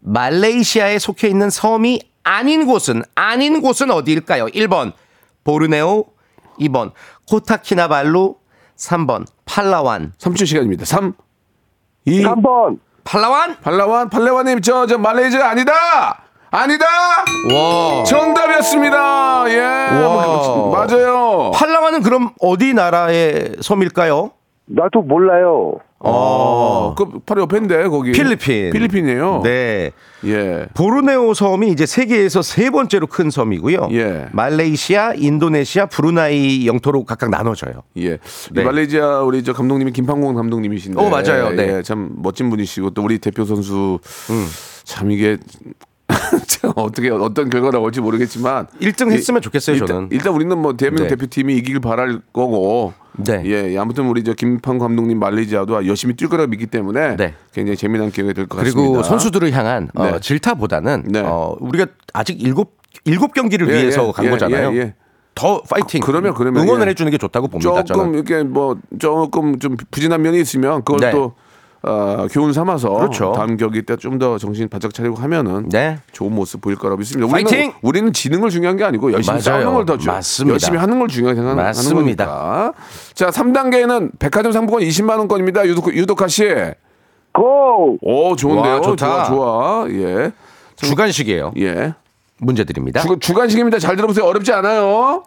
말레이시아에 0.00 0.98
속해 0.98 1.28
있는 1.28 1.48
섬이 1.48 2.00
아닌 2.24 2.66
곳은 2.66 3.04
아닌 3.14 3.62
곳은 3.62 3.90
어디일까요? 3.90 4.48
1번 4.48 4.92
보르네오, 5.44 6.04
2번 6.60 6.92
코타키나발루, 7.28 8.36
3번 8.76 9.26
팔라완. 9.44 10.12
3초 10.18 10.46
시간입니다. 10.46 10.84
3, 10.84 11.12
2, 12.06 12.22
3번 12.22 12.78
팔라완? 13.04 13.56
팔라완, 13.60 14.08
팔라완님, 14.10 14.60
저, 14.62 14.86
저, 14.86 14.98
말레이시아 14.98 15.50
아니다! 15.50 15.72
아니다! 16.50 16.86
와. 17.52 18.04
정답이었습니다. 18.04 19.44
예. 19.50 19.58
와. 19.60 20.70
맞아요. 20.86 21.50
팔라완은 21.54 22.02
그럼 22.02 22.30
어디 22.40 22.72
나라의 22.72 23.56
섬일까요? 23.60 24.30
나도 24.68 25.02
몰라요 25.02 25.80
어, 26.00 26.94
그 26.96 27.18
바로 27.26 27.42
옆인데 27.42 27.88
거기. 27.88 28.12
필리핀. 28.12 28.70
필리핀이에요. 28.70 29.40
네. 29.42 29.90
예. 30.26 30.66
보르네오 30.74 31.34
섬이 31.34 31.70
이제 31.70 31.86
세계에서 31.86 32.40
세 32.42 32.70
번째로 32.70 33.08
큰 33.08 33.30
섬이고요. 33.30 33.88
예. 33.92 34.28
말레이시아, 34.32 35.14
인도네시아, 35.16 35.86
브루나이 35.86 36.68
영토로 36.68 37.04
각각 37.04 37.30
나눠져요. 37.30 37.82
예. 37.96 38.12
이 38.14 38.18
네. 38.52 38.62
말레이시아 38.62 39.22
우리 39.22 39.42
저 39.42 39.52
감독님이 39.52 39.90
김판공 39.92 40.34
감독님이신데. 40.36 41.00
오, 41.02 41.08
맞아요. 41.10 41.50
네. 41.50 41.64
음. 41.64 41.78
예, 41.78 41.82
참 41.82 42.10
멋진 42.18 42.48
분이시고 42.48 42.90
또 42.90 43.02
우리 43.02 43.18
대표 43.18 43.44
선수 43.44 43.98
참 44.84 45.10
이게 45.10 45.36
참 45.36 45.72
어떻게 46.76 47.10
어떤 47.10 47.50
결과가 47.50 47.78
올지 47.78 48.00
모르겠지만 48.00 48.66
1등 48.80 49.10
했으면 49.12 49.42
좋겠어요, 49.42 49.74
일단, 49.74 49.86
저는. 49.86 50.08
일단 50.12 50.32
우리는 50.32 50.56
뭐 50.58 50.76
대한민국 50.76 51.04
네. 51.04 51.16
대표팀이 51.16 51.56
이기길 51.56 51.80
바랄 51.80 52.20
거고. 52.32 52.92
네. 53.16 53.42
예, 53.46 53.76
아무튼 53.76 54.06
우리 54.06 54.22
저 54.22 54.32
김판공 54.32 54.78
감독님 54.78 55.18
말레이시아도 55.18 55.86
열심히 55.86 56.14
뛸 56.14 56.28
거라고 56.28 56.48
믿기 56.50 56.66
때문에 56.66 57.16
네. 57.16 57.34
굉장히 57.52 57.76
재미난 57.76 58.10
기회가 58.12 58.32
될것 58.32 58.60
그리고 58.60 58.92
같습니다. 58.92 59.02
선수들을 59.02 59.52
향한 59.52 59.88
어, 59.96 60.04
네. 60.04 60.20
질타보다는 60.20 61.04
네. 61.08 61.20
어, 61.24 61.56
우리가 61.58 61.86
아직 62.12 62.40
일곱 62.40 62.78
일곱 63.04 63.34
경기를 63.34 63.68
예, 63.68 63.74
위해서 63.74 64.08
예, 64.08 64.12
간 64.12 64.24
예, 64.26 64.30
거잖아요. 64.30 64.72
예, 64.72 64.76
예. 64.76 64.94
더 65.34 65.62
파이팅. 65.62 66.00
그러면, 66.00 66.34
그러면, 66.34 66.62
응원을 66.62 66.86
예. 66.86 66.90
해주는 66.90 67.10
게 67.10 67.18
좋다고 67.18 67.48
봅니다. 67.48 67.84
조금 67.84 68.04
저는. 68.04 68.14
이렇게 68.14 68.42
뭐 68.42 68.76
조금 68.98 69.58
좀 69.58 69.76
부진한 69.90 70.22
면이 70.22 70.40
있으면 70.40 70.82
그걸 70.82 71.00
네. 71.00 71.10
또 71.10 71.34
어, 71.82 72.26
교훈 72.30 72.52
삼아서 72.52 72.90
그렇죠. 72.90 73.32
다음 73.36 73.56
경기 73.56 73.82
때 73.82 73.96
좀 73.96 74.18
더 74.18 74.36
정신 74.36 74.68
바짝 74.68 74.92
차리고 74.92 75.14
하면은 75.16 75.68
네. 75.68 75.98
좋은 76.12 76.34
모습 76.34 76.60
보일 76.60 76.76
거라고 76.76 76.98
믿습니다. 76.98 77.32
우리는, 77.32 77.50
파이팅! 77.50 77.72
우리는 77.82 78.12
지는 78.12 78.40
걸 78.40 78.50
중요한 78.50 78.76
게 78.76 78.82
아니고 78.84 79.12
열심히 79.12 79.34
맞아요. 79.34 79.62
싸우는 79.62 79.74
걸더 79.74 79.98
중, 79.98 80.12
맞습니다. 80.12 80.52
열심히 80.54 80.76
하는 80.78 80.98
걸 80.98 81.06
중요하게 81.08 81.36
생각하는 81.36 81.62
맞습니다. 81.64 82.26
거니까. 82.26 82.72
자, 83.14 83.28
3단계는 83.28 84.18
백화점 84.18 84.50
상품권 84.52 84.82
20만 84.82 85.18
원권입니다. 85.18 85.66
유독 85.68 85.94
유독하 85.94 86.26
씨. 86.26 86.44
고 87.32 87.96
오, 88.00 88.34
좋은데요. 88.34 88.74
와, 88.74 88.80
좋다. 88.80 89.24
좋아, 89.24 89.84
좋아. 89.84 89.86
예. 89.90 90.32
주간식이에요. 90.76 91.52
예. 91.58 91.94
문제 92.38 92.64
드립니다. 92.64 93.00
주, 93.02 93.16
주간식입니다. 93.20 93.78
잘 93.78 93.94
들어보세요. 93.96 94.24
어렵지 94.24 94.52
않아요. 94.52 95.24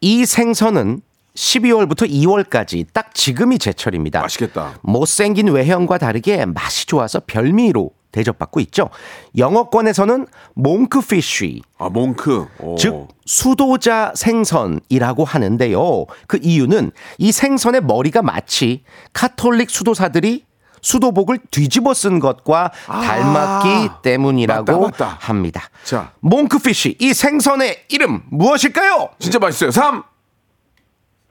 이 0.00 0.24
생선은 0.26 1.00
12월부터 1.34 2.08
2월까지 2.10 2.86
딱 2.92 3.14
지금이 3.14 3.58
제철입니다. 3.58 4.20
맛있겠다. 4.20 4.78
못생긴 4.82 5.48
외형과 5.48 5.98
다르게 5.98 6.44
맛이 6.44 6.86
좋아서 6.86 7.20
별미로 7.26 7.90
대접받고 8.12 8.60
있죠. 8.60 8.90
영어권에서는 9.38 10.26
몽크피쉬, 10.54 11.62
아, 11.78 11.88
몽크. 11.88 12.46
오. 12.58 12.76
즉 12.76 13.08
수도자 13.24 14.12
생선이라고 14.14 15.24
하는데요. 15.24 16.04
그 16.26 16.38
이유는 16.42 16.92
이 17.16 17.32
생선의 17.32 17.82
머리가 17.82 18.20
마치 18.20 18.84
카톨릭 19.14 19.70
수도사들이 19.70 20.44
수도복을 20.82 21.38
뒤집어 21.50 21.94
쓴 21.94 22.18
것과 22.18 22.72
닮았기 22.86 23.88
때문이라고 24.02 24.72
아, 24.72 24.76
맞다, 24.78 25.04
맞다. 25.06 25.16
합니다. 25.20 25.62
자. 25.84 26.12
몽크피쉬 26.20 26.96
이 27.00 27.14
생선의 27.14 27.84
이름 27.88 28.22
무엇일까요? 28.30 29.08
진짜 29.18 29.38
맛있어요. 29.38 29.70
3. 29.70 30.02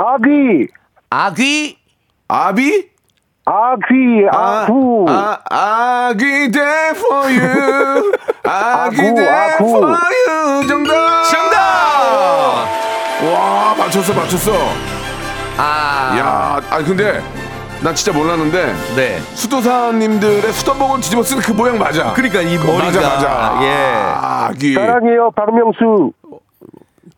아귀, 0.03 0.67
아귀 1.11 1.77
아비? 2.27 2.89
아귀, 3.45 4.27
아구. 4.31 5.05
아, 5.07 5.37
아기 5.49 6.23
there 6.51 6.89
for 6.95 7.25
you. 7.27 8.11
아기 8.43 9.01
아구, 9.01 9.15
there 9.15 9.29
아구. 9.29 9.69
for 9.69 9.85
you. 9.91 10.67
정답. 10.67 11.23
정답! 11.25 11.57
와, 13.25 13.75
맞췄어, 13.77 14.13
맞췄어. 14.13 14.51
아, 15.57 16.15
야, 16.17 16.61
아 16.71 16.77
근데 16.83 17.21
난 17.83 17.93
진짜 17.93 18.17
몰랐는데 18.17 18.73
네. 18.95 19.19
수도사님들의 19.35 20.51
수도복을 20.53 21.01
뒤집어 21.01 21.21
쓰는 21.21 21.43
그 21.43 21.51
모양 21.51 21.77
맞아. 21.77 22.13
그러니까 22.13 22.41
이그 22.41 22.65
머리가 22.65 22.85
맞아, 22.85 23.01
맞아. 23.01 23.59
예. 23.61 23.69
아기. 24.49 24.73
사랑해요, 24.73 25.29
박명수. 25.35 26.13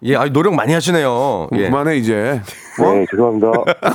예, 0.05 0.15
아, 0.15 0.25
노력 0.25 0.53
많이 0.53 0.73
하시네요. 0.73 1.47
예. 1.53 1.69
그만해 1.69 1.97
이제. 1.97 2.41
네, 2.79 3.05
죄송합니다. 3.09 3.51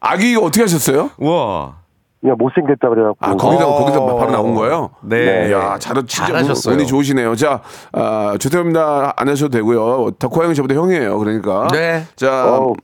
아기 0.00 0.32
이거 0.32 0.42
어떻게 0.42 0.62
하셨어요? 0.62 1.10
와. 1.18 1.76
그냥 2.20 2.36
못생겼다 2.38 2.88
그래갖고. 2.88 3.16
아 3.20 3.34
거기다 3.34 3.66
어. 3.66 3.78
거기다 3.80 3.98
바로 4.00 4.30
나온 4.30 4.54
거예요? 4.54 4.90
네. 5.02 5.52
야, 5.52 5.76
잘 5.78 5.94
진짜 6.06 6.26
잘하셨어요. 6.26 6.74
운이 6.74 6.86
좋으시네요. 6.86 7.34
자, 7.36 7.60
아, 7.92 8.36
죄송합니다. 8.38 9.12
안 9.16 9.28
하셔도 9.28 9.50
되고요. 9.50 10.12
덕호 10.18 10.42
형이 10.44 10.54
저보다 10.54 10.74
형이에요. 10.74 11.18
그러니까. 11.18 11.68
네. 11.72 12.06
자, 12.16 12.46
어우. 12.46 12.74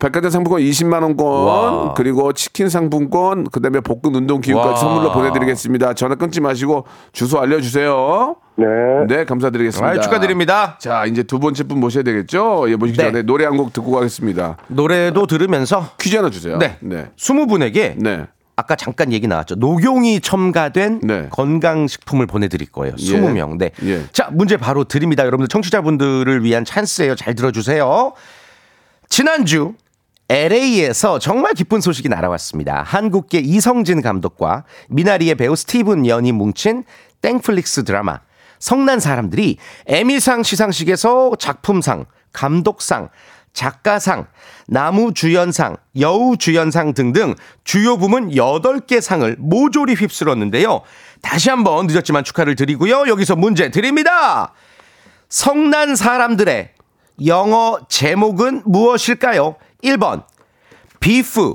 백화점 0.00 0.30
상품권 0.30 0.60
20만 0.62 1.02
원권 1.02 1.26
와. 1.44 1.94
그리고 1.94 2.32
치킨 2.32 2.68
상품권 2.68 3.44
그다음에 3.44 3.80
복근 3.80 4.14
운동 4.14 4.40
기구까지 4.40 4.68
와. 4.70 4.76
선물로 4.76 5.12
보내드리겠습니다. 5.12 5.94
전화 5.94 6.14
끊지 6.16 6.40
마시고 6.40 6.86
주소 7.12 7.38
알려주세요. 7.38 8.34
네. 8.56 8.66
네, 9.08 9.24
감사드리겠습니다. 9.24 9.88
아, 9.92 10.00
축하드립니다. 10.00 10.76
자, 10.80 11.06
이제 11.06 11.22
두 11.22 11.38
번째 11.38 11.62
분 11.64 11.78
모셔야 11.80 12.02
되겠죠? 12.02 12.64
예, 12.68 12.76
모시기 12.76 12.98
네. 12.98 13.04
전에 13.04 13.22
노래 13.22 13.44
한 13.44 13.56
곡 13.56 13.72
듣고 13.72 13.90
가겠습니다. 13.92 14.56
노래도 14.68 15.26
들으면서 15.26 15.90
퀴즈 16.00 16.16
하나 16.16 16.30
주세요. 16.30 16.56
네. 16.58 16.76
네. 16.80 17.10
20분에게 17.16 17.94
네. 18.02 18.26
아까 18.56 18.76
잠깐 18.76 19.12
얘기 19.12 19.26
나왔죠. 19.26 19.54
녹용이 19.54 20.20
첨가된 20.20 21.00
네. 21.02 21.28
건강식품을 21.30 22.26
보내드릴 22.26 22.70
거예요. 22.70 22.94
예. 22.98 23.02
20명. 23.02 23.56
네. 23.58 23.70
예. 23.84 24.02
자, 24.12 24.28
문제 24.32 24.56
바로 24.58 24.84
드립니다. 24.84 25.24
여러분들 25.24 25.48
청취자분들을 25.48 26.42
위한 26.44 26.64
찬스예요. 26.66 27.14
잘 27.14 27.34
들어주세요. 27.34 28.12
지난주 29.08 29.74
LA에서 30.30 31.18
정말 31.18 31.54
기쁜 31.54 31.80
소식이 31.80 32.08
날아왔습니다. 32.08 32.84
한국계 32.86 33.40
이성진 33.40 34.00
감독과 34.00 34.62
미나리의 34.88 35.34
배우 35.34 35.56
스티븐 35.56 36.06
연이 36.06 36.30
뭉친 36.30 36.84
땡플릭스 37.20 37.82
드라마 37.82 38.20
성난 38.60 39.00
사람들이 39.00 39.56
에미상 39.86 40.44
시상식에서 40.44 41.32
작품상, 41.36 42.04
감독상, 42.32 43.08
작가상, 43.52 44.28
나무주연상, 44.68 45.76
여우주연상 45.98 46.94
등등 46.94 47.34
주요 47.64 47.98
부문 47.98 48.30
8개 48.30 49.00
상을 49.00 49.34
모조리 49.40 49.94
휩쓸었는데요. 49.94 50.82
다시 51.22 51.50
한번 51.50 51.88
늦었지만 51.88 52.22
축하를 52.22 52.54
드리고요. 52.54 53.08
여기서 53.08 53.34
문제 53.34 53.72
드립니다. 53.72 54.52
성난 55.28 55.96
사람들의 55.96 56.70
영어 57.26 57.80
제목은 57.88 58.62
무엇일까요? 58.64 59.56
1번 59.82 60.24
Beef. 61.00 61.54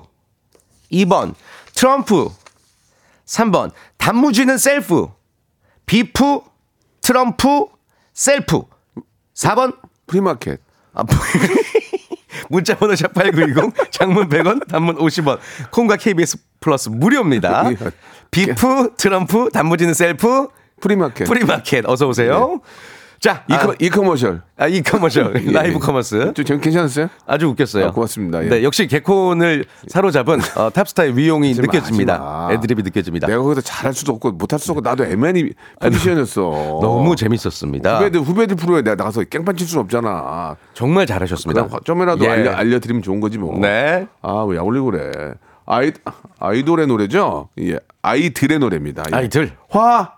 2번 0.91 1.33
트럼프. 1.73 2.29
3번 3.25 3.71
단무지는 3.97 4.57
셀프. 4.57 5.07
Beef 5.85 6.41
트럼프 7.01 7.65
셀프. 8.13 8.61
4번 9.35 9.77
프리마켓. 10.07 10.59
아, 10.93 11.03
문자 12.49 12.77
번호 12.77 12.93
샵8910 12.93 13.91
장문 13.91 14.29
100원 14.29 14.67
단문 14.67 14.95
50원. 14.97 15.39
콩과 15.71 15.97
KBS 15.97 16.37
플러스 16.59 16.89
무료입니다. 16.89 17.71
예. 17.71 17.75
Beef 18.31 18.93
트럼프 18.97 19.49
단무지는 19.51 19.93
셀프. 19.93 20.47
프리마켓. 20.81 21.27
프리마켓 21.27 21.85
어서 21.87 22.05
오세요 22.07 22.59
자 23.25 23.43
이커, 23.49 23.71
아, 23.71 23.75
e-commercial. 23.79 24.41
아, 24.55 24.67
e-commercial 24.67 25.33
예. 25.47 25.51
라이브 25.51 25.79
커머스 25.79 26.33
좀 26.35 26.45
괜- 26.45 26.61
괜찮았어요? 26.61 27.09
아주 27.25 27.47
웃겼어요. 27.47 27.87
아, 27.87 27.91
고맙습니다. 27.91 28.45
예. 28.45 28.49
네, 28.49 28.63
역시 28.63 28.85
개콘을 28.85 29.65
사로잡은 29.87 30.39
어, 30.55 30.69
탑스타의 30.69 31.17
위용이 31.17 31.53
느껴집니다. 31.55 32.49
애드립이 32.51 32.83
느껴집니다. 32.83 33.25
내가 33.25 33.41
거기서 33.41 33.61
잘할 33.61 33.93
수도 33.95 34.11
없고 34.13 34.33
못할 34.33 34.59
수도 34.59 34.73
없고 34.73 34.81
나도 34.87 35.05
애매한 35.05 35.49
포지션이었어. 35.81 36.41
너무 36.83 37.15
재밌었습니다. 37.15 37.97
후배들 37.97 38.21
후배들 38.21 38.55
프로에 38.57 38.83
내가 38.83 38.95
나가서 38.95 39.23
깽판 39.23 39.57
칠 39.57 39.65
수는 39.67 39.83
없잖아. 39.85 40.55
정말 40.75 41.07
잘하셨습니다. 41.07 41.67
좀이라도 41.83 42.25
예. 42.25 42.29
알려 42.29 42.51
알려드리면 42.51 43.01
좋은 43.01 43.19
거지 43.21 43.39
뭐. 43.39 43.57
네. 43.57 44.05
아 44.21 44.43
왜 44.43 44.57
약올리고 44.57 44.85
그래. 44.91 45.33
아이 45.65 45.91
아이돌의 46.37 46.85
노래죠. 46.85 47.49
예, 47.59 47.79
아이들의 48.03 48.59
노래입니다. 48.59 49.01
예. 49.11 49.15
아이들. 49.15 49.51
화. 49.69 50.11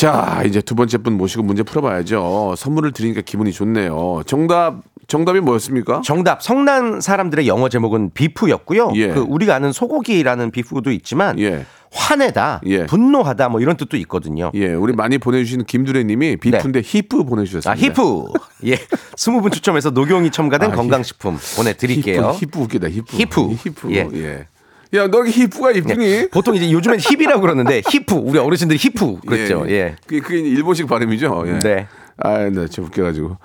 자 0.00 0.42
이제 0.46 0.62
두 0.62 0.74
번째 0.74 0.96
분 0.96 1.18
모시고 1.18 1.42
문제 1.42 1.62
풀어봐야죠. 1.62 2.54
선물을 2.56 2.92
드리니까 2.92 3.20
기분이 3.20 3.52
좋네요. 3.52 4.22
정답 4.24 4.80
정답이 5.08 5.40
뭐였습니까? 5.40 6.00
정답. 6.02 6.42
성난 6.42 7.02
사람들의 7.02 7.46
영어 7.46 7.68
제목은 7.68 8.12
Beef였고요. 8.14 8.92
예. 8.94 9.08
그 9.08 9.20
우리가 9.20 9.56
아는 9.56 9.72
소고기라는 9.72 10.52
beef도 10.52 10.90
있지만 10.92 11.38
예. 11.38 11.66
화내다, 11.92 12.62
예. 12.64 12.86
분노하다 12.86 13.50
뭐 13.50 13.60
이런 13.60 13.76
뜻도 13.76 13.98
있거든요. 13.98 14.50
예, 14.54 14.72
우리 14.72 14.94
많이 14.94 15.18
보내주시는 15.18 15.66
김두래님이 15.66 16.38
beef인데 16.38 16.80
히프 16.82 17.24
보내주셨습니다. 17.24 17.70
아, 17.70 17.74
히프. 17.74 18.24
예. 18.68 18.76
20분 19.16 19.52
추첨해서 19.52 19.90
녹용이 19.90 20.30
첨가된 20.30 20.70
아, 20.70 20.74
건강식품 20.76 21.36
보내드릴게요. 21.56 22.30
히프, 22.30 22.38
히프 22.38 22.58
웃기다. 22.60 22.88
히프. 22.88 23.16
히프. 23.16 23.40
히프. 23.64 23.92
예. 23.92 24.46
예. 24.92 24.98
야, 24.98 25.06
너 25.08 25.24
히프가? 25.24 25.72
예. 26.00 26.28
보통 26.28 26.54
이제 26.54 26.70
요즘엔 26.70 26.98
힙이라고 27.00 27.40
그러는데 27.40 27.82
히프. 27.88 28.14
우리 28.14 28.38
어르신들이 28.38 28.78
히프 28.78 29.20
그랬죠. 29.26 29.64
예. 29.68 29.96
그게, 30.06 30.20
그게 30.20 30.38
일본식 30.40 30.86
발음이죠. 30.88 31.44
예. 31.46 31.58
네. 31.60 31.86
아, 32.22 32.38
나좀 32.50 32.86
웃겨가지고. 32.86 33.36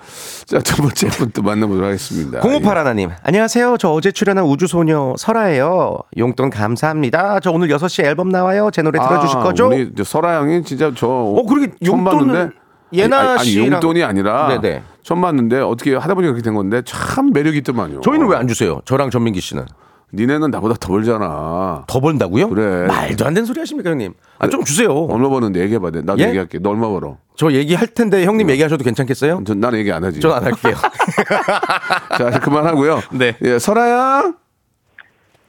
자, 0.44 0.58
두 0.58 0.82
번째 0.82 1.08
분 1.08 1.30
또 1.30 1.40
만나보도록 1.42 1.86
하겠습니다. 1.86 2.40
공오팔 2.40 2.76
하나님 2.76 3.10
안녕하세요 3.22 3.76
저 3.78 3.90
어제 3.90 4.12
출연한 4.12 4.44
우주소녀 4.44 5.14
설아예요 5.18 5.98
용돈 6.18 6.50
감사합니다 6.50 7.40
저 7.40 7.50
오늘 7.52 7.68
6시 7.68 8.04
앨범 8.04 8.28
나와요 8.28 8.70
제 8.72 8.82
노래 8.82 8.98
들어주실 8.98 9.38
아, 9.38 9.42
거죠? 9.42 9.68
우리 9.68 9.90
저 9.96 10.04
설아 10.04 10.34
양이 10.34 10.62
진짜 10.62 10.92
저. 10.94 11.06
어, 11.08 11.42
그러게 11.46 11.72
봤는데 12.04 12.54
예나 12.92 13.36
씨랑- 13.38 13.72
용돈이 13.72 14.02
아니라. 14.04 14.48
네네. 14.60 14.82
처음 15.02 15.22
봤는데 15.22 15.58
어떻게 15.60 15.94
하다 15.94 16.14
보니까 16.14 16.32
그렇게 16.32 16.42
된 16.44 16.54
건데 16.54 16.82
참 16.84 17.32
매력이 17.32 17.58
있더만요. 17.58 18.02
저희는 18.02 18.28
왜 18.28 18.36
안 18.36 18.46
주세요 18.46 18.82
저랑 18.84 19.08
전민기 19.10 19.40
씨는 19.40 19.64
니네는 20.12 20.50
나보다 20.50 20.76
더 20.78 20.88
벌잖아. 20.88 21.84
더 21.86 22.00
번다고요? 22.00 22.48
그래. 22.48 22.86
말도 22.86 23.26
안 23.26 23.34
되는 23.34 23.44
소리 23.44 23.58
하십니까 23.60 23.90
형님 23.90 24.14
아 24.38 24.48
좀 24.48 24.62
주세요 24.64 24.92
얼마 24.94 25.28
버는데 25.28 25.60
얘기해봐. 25.60 25.90
나도 26.04 26.18
예? 26.22 26.28
얘기할게. 26.28 26.58
너 26.60 26.70
얼마 26.70 26.88
벌어? 26.88 27.16
저 27.34 27.50
얘기할 27.52 27.88
텐데 27.88 28.24
형님 28.24 28.48
얘기하셔도 28.50 28.84
괜찮겠어요? 28.84 29.42
전 29.44 29.60
나는 29.60 29.78
얘기 29.80 29.92
안 29.92 30.04
하지. 30.04 30.20
전 30.20 30.32
안 30.32 30.44
할게요 30.44 30.74
자, 32.18 32.38
그만하고요. 32.40 33.00
네. 33.12 33.36
예, 33.42 33.58
설아야. 33.58 34.32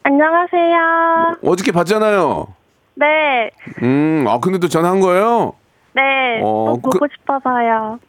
안녕하세요. 0.03 1.37
어저께 1.43 1.71
봤잖아요. 1.71 2.47
네, 2.95 3.51
음, 3.83 4.25
아, 4.27 4.39
근데 4.39 4.57
또 4.57 4.67
전화한 4.67 4.99
거예요? 5.01 5.53
네, 5.93 6.39
어, 6.41 6.73
또 6.75 6.81
보고 6.81 6.99
그- 6.99 7.07
싶어서요. 7.19 7.99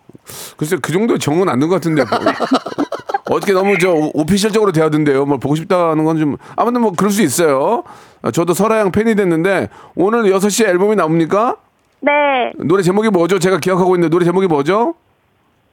글쎄, 0.57 0.77
그 0.81 0.93
정도의 0.93 1.19
정은 1.19 1.49
안된것 1.49 1.81
같은데. 1.81 2.05
어저께 3.31 3.53
너무 3.53 3.77
저 3.79 3.91
오- 3.93 4.11
오피셜적으로 4.15 4.73
대하던데요. 4.73 5.27
뭐 5.27 5.37
보고 5.39 5.55
싶다는 5.55 6.05
건 6.05 6.19
좀, 6.19 6.37
아무튼 6.57 6.81
뭐 6.81 6.93
그럴 6.97 7.11
수 7.11 7.23
있어요. 7.23 7.85
아, 8.23 8.31
저도 8.31 8.55
설아양 8.55 8.91
팬이 8.91 9.15
됐는데, 9.15 9.69
오늘 9.95 10.25
6시에 10.25 10.67
앨범이 10.69 10.97
나옵니까? 10.97 11.57
네, 12.01 12.53
노래 12.57 12.83
제목이 12.83 13.11
뭐죠? 13.11 13.39
제가 13.39 13.59
기억하고 13.59 13.97
있는데, 13.97 14.11
노래 14.11 14.25
제목이 14.25 14.47
뭐죠? 14.47 14.95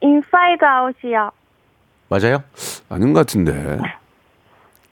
Inside 0.01 0.63
Out이요. 0.65 1.31
맞아요? 2.09 2.43
아닌 2.89 3.13
것 3.13 3.19
같은데. 3.21 3.79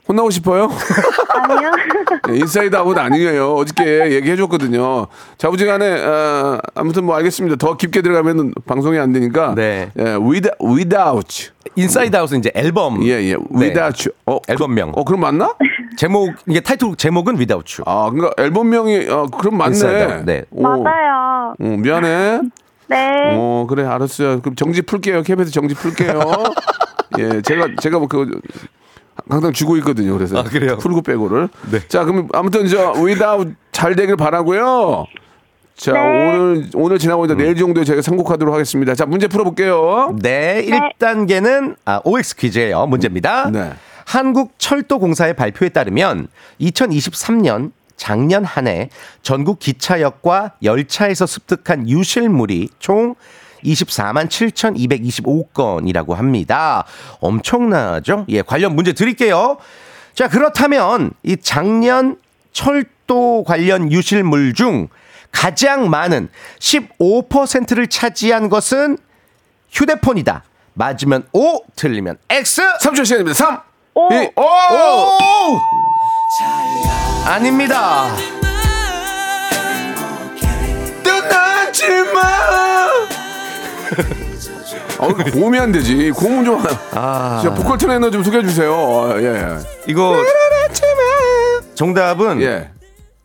혼나고 0.06 0.30
싶어요? 0.30 0.70
아니요. 1.32 1.70
예, 2.30 2.36
Inside 2.36 2.76
Out 2.76 2.96
아니에요. 2.96 3.54
어저께 3.54 4.12
얘기해 4.12 4.36
줬거든요. 4.36 5.06
자부지간에 5.38 6.04
어, 6.04 6.58
아무튼 6.74 7.04
뭐 7.04 7.16
알겠습니다. 7.16 7.56
더 7.56 7.76
깊게 7.76 8.02
들어가면 8.02 8.52
방송이 8.66 8.98
안 8.98 9.12
되니까. 9.12 9.54
네. 9.54 9.90
예, 9.98 10.14
with, 10.14 10.50
without. 10.62 11.50
Inside 11.76 12.16
Out은 12.16 12.38
이제 12.38 12.52
앨범 12.54 13.02
예, 13.04 13.12
예. 13.22 13.34
네. 13.34 13.38
without. 13.54 14.08
you. 14.08 14.12
어, 14.26 14.40
앨범명. 14.48 14.92
그, 14.92 15.00
어, 15.00 15.04
그럼 15.04 15.20
맞나? 15.20 15.54
제목 15.96 16.34
이게 16.48 16.60
타이틀 16.60 16.94
제목은 16.96 17.36
Without 17.36 17.80
You 17.80 17.84
아, 17.86 18.10
그러니까 18.10 18.42
앨범명이 18.42 19.08
어, 19.08 19.26
그럼 19.26 19.58
맞네. 19.58 20.22
네. 20.24 20.44
오, 20.50 20.62
맞아요. 20.62 21.54
어, 21.58 21.64
미안해. 21.64 22.40
네, 22.86 23.32
어, 23.32 23.66
그래, 23.68 23.84
알았어요. 23.86 24.42
그럼 24.42 24.56
정지 24.56 24.82
풀게요. 24.82 25.22
캡에서 25.22 25.50
정지 25.50 25.74
풀게요. 25.74 26.20
예, 27.18 27.40
제가 27.40 27.68
제가 27.80 27.98
뭐그 27.98 28.40
항상 29.28 29.52
주고 29.52 29.76
있거든요. 29.78 30.12
그래서 30.14 30.38
아, 30.38 30.42
그래요? 30.42 30.76
풀고 30.78 31.02
빼고를. 31.02 31.48
네. 31.70 31.80
자, 31.88 32.04
그럼 32.04 32.28
아무튼 32.32 32.66
저 32.68 32.92
위다우 32.92 33.46
잘 33.72 33.96
되길 33.96 34.16
바라고요. 34.16 35.06
자, 35.76 35.92
네. 35.92 35.98
오늘 35.98 36.66
오늘 36.74 36.98
지나고 36.98 37.24
이제 37.24 37.34
내일 37.34 37.56
정도에 37.56 37.84
저희가 37.84 38.02
선곡하도록 38.02 38.52
하겠습니다. 38.54 38.94
자, 38.94 39.06
문제 39.06 39.26
풀어 39.26 39.44
볼게요. 39.44 40.14
네, 40.20 40.64
1단계는 40.66 41.76
아, 41.84 42.00
OX 42.04 42.36
퀴즈예요. 42.36 42.86
문제입니다. 42.86 43.50
네. 43.50 43.72
한국철도공사의 44.06 45.34
발표에 45.34 45.70
따르면 45.70 46.28
2023년 46.60 47.72
작년 47.96 48.44
한 48.44 48.66
해 48.66 48.90
전국 49.22 49.58
기차역과 49.58 50.54
열차에서 50.62 51.26
습득한 51.26 51.88
유실물이 51.88 52.68
총 52.78 53.14
24만 53.64 54.28
7,225건이라고 54.28 56.14
합니다. 56.14 56.84
엄청나죠? 57.20 58.26
예, 58.28 58.42
관련 58.42 58.74
문제 58.74 58.92
드릴게요. 58.92 59.58
자, 60.14 60.28
그렇다면 60.28 61.10
이 61.22 61.36
작년 61.36 62.16
철도 62.52 63.44
관련 63.44 63.90
유실물 63.90 64.54
중 64.54 64.88
가장 65.32 65.90
많은 65.90 66.28
15%를 66.60 67.88
차지한 67.88 68.48
것은 68.48 68.96
휴대폰이다. 69.70 70.44
맞으면 70.74 71.26
O, 71.32 71.64
틀리면 71.74 72.18
X. 72.30 72.62
3초 72.80 73.04
시간입니다. 73.04 73.34
3, 73.34 73.60
오. 73.94 74.08
2, 74.12 74.30
오! 74.36 74.42
오! 74.42 75.60
아닙니다. 77.26 78.14
떠나지 81.02 81.88
마! 82.12 83.23
어, 84.98 85.08
고음이 85.32 85.58
안 85.58 85.72
되지. 85.72 86.10
고음 86.10 86.44
좀. 86.44 86.62
아. 86.92 87.40
자, 87.42 87.52
보컬 87.54 87.78
트레이너 87.78 88.10
좀 88.10 88.22
소개해 88.22 88.42
주세요. 88.44 88.72
어, 88.72 89.20
예. 89.20 89.58
이거 89.86 90.16
정답은 91.74 92.40
예. 92.42 92.70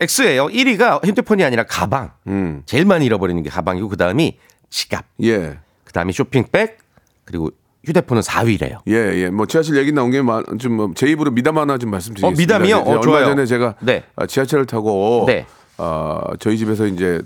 X예요. 0.00 0.46
1위가 0.48 1.04
핸드폰이 1.04 1.44
아니라 1.44 1.64
가방. 1.64 2.12
음. 2.26 2.62
제일 2.66 2.84
많이 2.84 3.04
잃어버리는 3.06 3.42
게 3.42 3.50
가방이고 3.50 3.88
그다음이 3.88 4.36
지갑. 4.70 5.04
예. 5.24 5.58
그다음이 5.84 6.12
쇼핑백 6.12 6.78
그리고 7.24 7.50
휴대폰은 7.84 8.22
4위래요. 8.22 8.78
예, 8.88 8.94
예. 8.94 9.30
뭐 9.30 9.46
지하철 9.46 9.76
얘기 9.76 9.92
나온 9.92 10.10
게좀제 10.10 11.06
입으로 11.08 11.30
미담 11.30 11.58
하나 11.58 11.78
좀 11.78 11.90
말씀드리겠습니다. 11.90 12.26
어, 12.26 12.58
미담이요? 12.58 12.76
네, 12.76 12.82
어, 12.82 12.90
얼마 12.92 13.00
좋아요. 13.02 13.24
전에 13.26 13.46
제가 13.46 13.74
네. 13.80 14.04
아, 14.16 14.26
지하철을 14.26 14.66
타고 14.66 15.24
네. 15.26 15.46
어, 15.78 16.20
저희 16.38 16.58
집에서 16.58 16.86
이제 16.86 17.22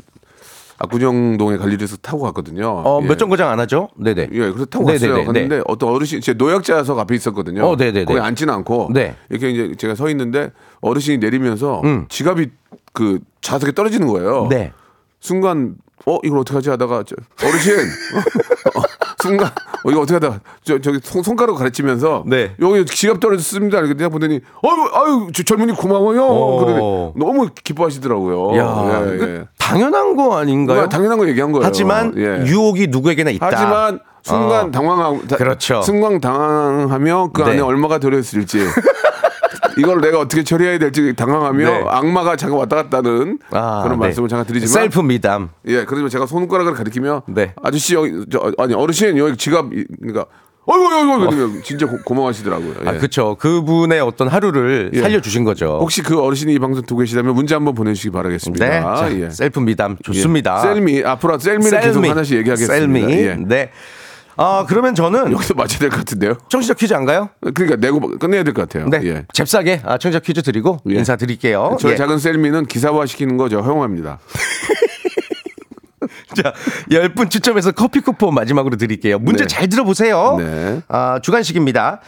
압구정동에 0.78 1.56
갈 1.56 1.72
일이 1.72 1.84
있어서 1.84 1.98
타고 2.02 2.22
갔거든요. 2.22 2.66
어, 2.68 3.00
예. 3.02 3.06
몇 3.06 3.16
정거장 3.16 3.50
안 3.50 3.60
하죠? 3.60 3.88
네네. 3.96 4.28
예, 4.32 4.38
그래서 4.38 4.64
타고 4.64 4.86
네네네, 4.86 5.08
갔어요. 5.08 5.24
갔는데 5.24 5.56
네. 5.56 5.62
어떤 5.66 5.90
어르신, 5.90 6.20
제 6.20 6.32
노약자석 6.34 6.98
앞에 6.98 7.14
있었거든요. 7.14 7.64
어, 7.64 7.76
네네네. 7.76 8.04
거기 8.06 8.18
앉지는 8.20 8.52
않고 8.52 8.90
네. 8.92 9.14
이렇게 9.30 9.50
이제 9.50 9.74
제가 9.76 9.94
서 9.94 10.08
있는데 10.10 10.50
어르신이 10.80 11.18
내리면서 11.18 11.80
음. 11.84 12.06
지갑이 12.08 12.48
그 12.92 13.20
좌석에 13.40 13.72
떨어지는 13.72 14.06
거예요. 14.08 14.48
네. 14.50 14.72
순간 15.20 15.76
어 16.06 16.18
이걸 16.22 16.38
어떻게 16.40 16.56
하지 16.56 16.70
하다가 16.70 17.04
저, 17.06 17.16
어르신 17.46 17.74
어, 17.78 18.82
순간 19.22 19.48
어 19.84 19.90
이거 19.90 20.00
어떻게 20.00 20.14
하다가 20.14 20.40
저 20.62 20.78
저기 20.80 21.00
손, 21.02 21.22
손가락 21.22 21.54
가르치면서 21.54 22.24
네. 22.26 22.54
여기 22.60 22.84
지갑 22.84 23.20
떨어졌습니다 23.20 23.78
이렇게 23.78 23.94
내가 23.94 24.10
보더니 24.10 24.40
아유 24.62 24.88
아유 24.92 25.28
저 25.34 25.42
젊은이 25.42 25.72
고마워요 25.72 26.24
어. 26.24 26.58
그러더니 26.58 26.80
너무 27.16 27.48
기뻐하시더라고요. 27.64 28.56
야, 28.58 29.06
예, 29.10 29.14
이거 29.16 29.26
예. 29.28 29.44
당연한 29.58 30.14
거 30.16 30.36
아닌가요? 30.36 30.76
그거 30.80 30.88
당연한 30.88 31.18
거 31.18 31.26
얘기한 31.28 31.52
거예요. 31.52 31.64
하지만 31.64 32.12
예. 32.18 32.44
유혹이 32.46 32.88
누구에게나 32.88 33.30
있다. 33.30 33.46
하지만 33.50 34.00
순간 34.22 34.66
어. 34.66 34.70
당황하고 34.70 35.26
다- 35.26 35.36
그렇죠. 35.36 35.80
순간 35.82 36.20
당황하며 36.20 37.30
그 37.32 37.42
네. 37.42 37.52
안에 37.52 37.60
얼마가 37.60 37.98
들어있을지 37.98 38.58
이걸 39.78 40.00
내가 40.00 40.18
어떻게 40.20 40.42
처리해야 40.44 40.78
될지 40.78 41.12
당황하며 41.14 41.70
네. 41.70 41.84
악마가 41.88 42.36
잠깐 42.36 42.58
왔다 42.58 42.76
갔다는 42.76 43.38
아, 43.50 43.82
그런 43.82 43.98
네. 43.98 44.06
말씀을 44.06 44.28
잠깐 44.28 44.46
드리지만 44.46 44.68
셀프 44.72 45.00
미담. 45.00 45.50
예 45.66 45.84
그러면 45.84 46.08
제가 46.10 46.26
손가락을 46.26 46.74
가리키며 46.74 47.22
네. 47.28 47.54
아저씨 47.62 47.94
여기 47.94 48.24
저, 48.30 48.52
아니 48.58 48.74
어르신 48.74 49.16
여기 49.18 49.36
지갑 49.36 49.72
이- 49.72 49.84
그러니까 50.00 50.26
어이구 50.66 50.94
어이구 50.94 51.42
어이구 51.42 51.62
진짜 51.62 51.86
고, 51.86 51.98
고마워하시더라고요. 52.04 52.74
예. 52.86 52.88
아, 52.88 52.92
그쵸. 52.98 53.36
그분의 53.38 54.00
어떤 54.00 54.28
하루를 54.28 54.92
예. 54.94 55.00
살려주신 55.02 55.44
거죠. 55.44 55.78
혹시 55.80 56.02
그 56.02 56.18
어르신이 56.18 56.54
이 56.54 56.58
방송 56.58 56.82
듣고 56.86 57.00
계시다면 57.00 57.34
문자 57.34 57.56
한번 57.56 57.74
보내주시기 57.74 58.10
네. 58.10 58.16
바라겠습니다. 58.16 58.96
자, 58.96 59.12
예. 59.20 59.28
셀프 59.30 59.60
미담 59.60 59.96
좋습니다. 60.02 60.56
예. 60.58 60.62
셀미 60.74 61.02
앞으로 61.04 61.38
셀미를 61.38 61.80
계속 61.80 61.92
셀미. 61.94 62.08
하나씩 62.08 62.38
얘기하겠습니다. 62.38 62.74
셀미. 62.74 63.12
예. 63.12 63.36
네. 63.46 63.70
아, 64.36 64.64
그러면 64.68 64.94
저는 64.94 65.30
여기서 65.32 65.54
맞춰야 65.54 65.78
될 65.78 65.90
것 65.90 65.98
같은데요. 65.98 66.36
청취자 66.48 66.74
퀴즈 66.74 66.92
안 66.94 67.04
가요? 67.04 67.30
그러니까 67.54 67.76
내고 67.76 68.00
끝내야 68.18 68.42
될 68.42 68.52
것 68.54 68.62
같아요. 68.68 68.88
네. 68.88 69.00
예. 69.04 69.24
잽싸게 69.32 69.82
아, 69.84 69.98
청취자 69.98 70.20
퀴즈 70.20 70.42
드리고 70.42 70.78
예. 70.90 70.94
인사 70.96 71.16
드릴게요. 71.16 71.76
저희 71.80 71.92
예. 71.92 71.96
작은 71.96 72.18
셀미는 72.18 72.66
기사화 72.66 73.06
시키는 73.06 73.36
거저 73.36 73.60
허용합니다. 73.60 74.18
자, 76.34 76.52
10분 76.90 77.30
추첨해서 77.30 77.70
커피 77.72 78.00
쿠폰 78.00 78.34
마지막으로 78.34 78.76
드릴게요. 78.76 79.18
문제 79.18 79.44
네. 79.44 79.48
잘 79.48 79.68
들어보세요. 79.68 80.36
네. 80.38 80.80
아, 80.88 81.20
주간식입니다. 81.22 82.00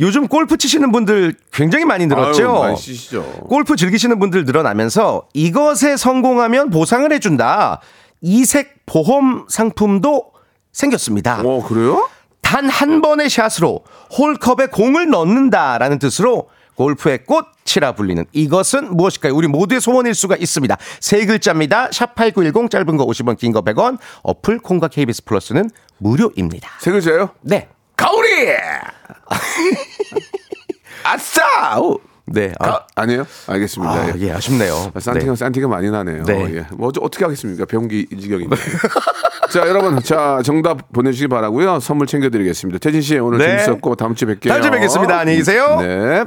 요즘 0.00 0.26
골프 0.26 0.56
치시는 0.56 0.90
분들 0.90 1.34
굉장히 1.52 1.84
많이 1.84 2.06
늘었죠. 2.06 2.48
아유, 2.50 2.60
많이 2.62 2.76
치시죠. 2.76 3.22
골프 3.48 3.76
즐기시는 3.76 4.18
분들 4.18 4.44
늘어나면서 4.44 5.28
이것에 5.34 5.96
성공하면 5.96 6.70
보상을 6.70 7.12
해준다. 7.12 7.80
이색 8.20 8.86
보험 8.86 9.44
상품도 9.48 10.32
생겼습니다. 10.74 11.40
어 11.42 11.64
그래요? 11.66 12.10
단 12.42 12.68
한 12.68 13.00
번의 13.00 13.30
샷으로 13.30 13.84
홀컵에 14.18 14.66
공을 14.70 15.08
넣는다라는 15.08 15.98
뜻으로 15.98 16.50
골프의 16.76 17.20
꽃이라 17.24 17.92
불리는 17.94 18.24
이것은 18.32 18.94
무엇일까요? 18.96 19.34
우리 19.34 19.46
모두의 19.48 19.80
소원일 19.80 20.14
수가 20.14 20.36
있습니다. 20.36 20.76
세 21.00 21.24
글자입니다. 21.24 21.88
샵8910 21.90 22.70
짧은 22.70 22.96
거 22.96 23.06
50원, 23.06 23.38
긴 23.38 23.52
거 23.52 23.62
100원. 23.62 23.98
어플 24.24 24.58
콩과 24.58 24.88
KBS 24.88 25.24
플러스는 25.24 25.70
무료입니다. 25.98 26.68
세 26.80 26.90
글자요? 26.90 27.30
네. 27.42 27.68
가오리. 27.96 28.28
아싸. 31.04 31.78
오. 31.80 32.00
네. 32.26 32.52
아, 32.58 32.66
가, 32.66 32.86
아니에요? 32.94 33.26
알겠습니다. 33.46 33.92
아, 33.92 34.12
예. 34.16 34.20
예, 34.20 34.32
아쉽네요. 34.32 34.92
산티가 34.98 35.32
네. 35.32 35.36
산티가 35.36 35.68
많이 35.68 35.90
나네요. 35.90 36.24
네. 36.24 36.56
예. 36.56 36.66
뭐 36.72 36.88
어떻게 36.88 37.24
하겠습니까? 37.24 37.64
이 37.90 38.06
지경인데. 38.20 38.56
자 39.52 39.68
여러분, 39.68 40.02
자 40.02 40.40
정답 40.42 40.90
보내주시기 40.92 41.28
바라고요. 41.28 41.80
선물 41.80 42.06
챙겨드리겠습니다. 42.06 42.78
태진 42.78 43.02
씨 43.02 43.18
오늘 43.18 43.38
네. 43.38 43.58
재밌었고 43.58 43.94
다음 43.96 44.14
주에 44.14 44.34
뵐게요. 44.34 44.48
다음 44.48 44.62
주에 44.62 44.70
뵙겠습니다. 44.70 45.18
안녕히 45.18 45.38
계세요. 45.38 45.78
네. 45.80 46.24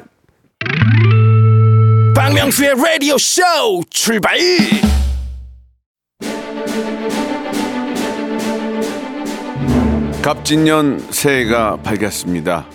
박명수의 2.16 2.76
라디오 2.76 3.18
쇼 3.18 3.42
출발 3.90 4.38
갑진년 10.22 11.00
새해가 11.10 11.78
밝았습니다. 11.78 12.66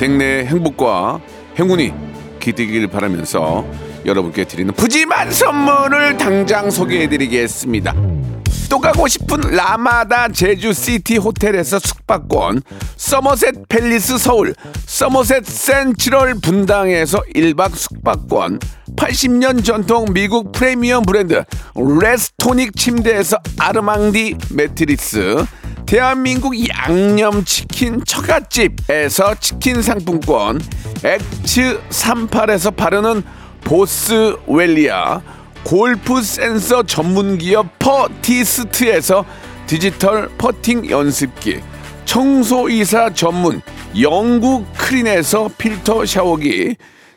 댁내의 0.00 0.46
행복과 0.46 1.20
행운이 1.58 1.92
기대길 2.42 2.88
바라면서 2.88 3.64
여러분께 4.04 4.44
드리는 4.44 4.74
푸짐한 4.74 5.30
선물을 5.30 6.16
당장 6.18 6.70
소개해드리겠습니다. 6.70 7.94
또 8.68 8.80
가고 8.80 9.06
싶은 9.06 9.38
라마다 9.54 10.28
제주시티 10.28 11.18
호텔에서 11.18 11.78
숙박권, 11.78 12.62
서머셋 12.96 13.68
팰리스 13.68 14.18
서울, 14.18 14.54
서머셋 14.86 15.44
센트럴 15.44 16.34
분당에서 16.42 17.22
1박 17.34 17.76
숙박권, 17.76 18.58
80년 18.96 19.64
전통 19.64 20.06
미국 20.12 20.52
프리미엄 20.52 21.04
브랜드 21.04 21.44
레스토닉 21.76 22.74
침대에서 22.74 23.36
아르망디 23.58 24.36
매트리스, 24.50 25.44
대한민국 25.92 26.54
양념치킨 26.70 28.02
처갓집에서 28.06 29.34
치킨 29.34 29.82
상품권, 29.82 30.58
엑츠 31.04 31.78
38에서 31.90 32.74
바르는 32.74 33.22
보스웰리아, 33.60 35.20
골프 35.62 36.22
센서 36.22 36.84
전문 36.84 37.36
기업 37.36 37.78
퍼티스트에서 37.78 39.26
디지털 39.66 40.30
퍼팅 40.38 40.88
연습기, 40.88 41.60
청소이사 42.06 43.12
전문 43.12 43.60
영국 44.00 44.64
크린에서 44.72 45.50
필터 45.58 46.06
샤워기, 46.06 46.74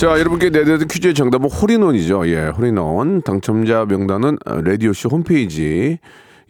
자, 0.00 0.18
여러분께 0.18 0.48
내드린 0.48 0.88
퀴즈의 0.88 1.12
정답은 1.12 1.50
홀인원이죠. 1.50 2.26
예, 2.28 2.46
홀인원. 2.46 3.20
당첨자 3.20 3.84
명단은 3.84 4.38
라디오쇼 4.46 5.10
홈페이지. 5.10 5.98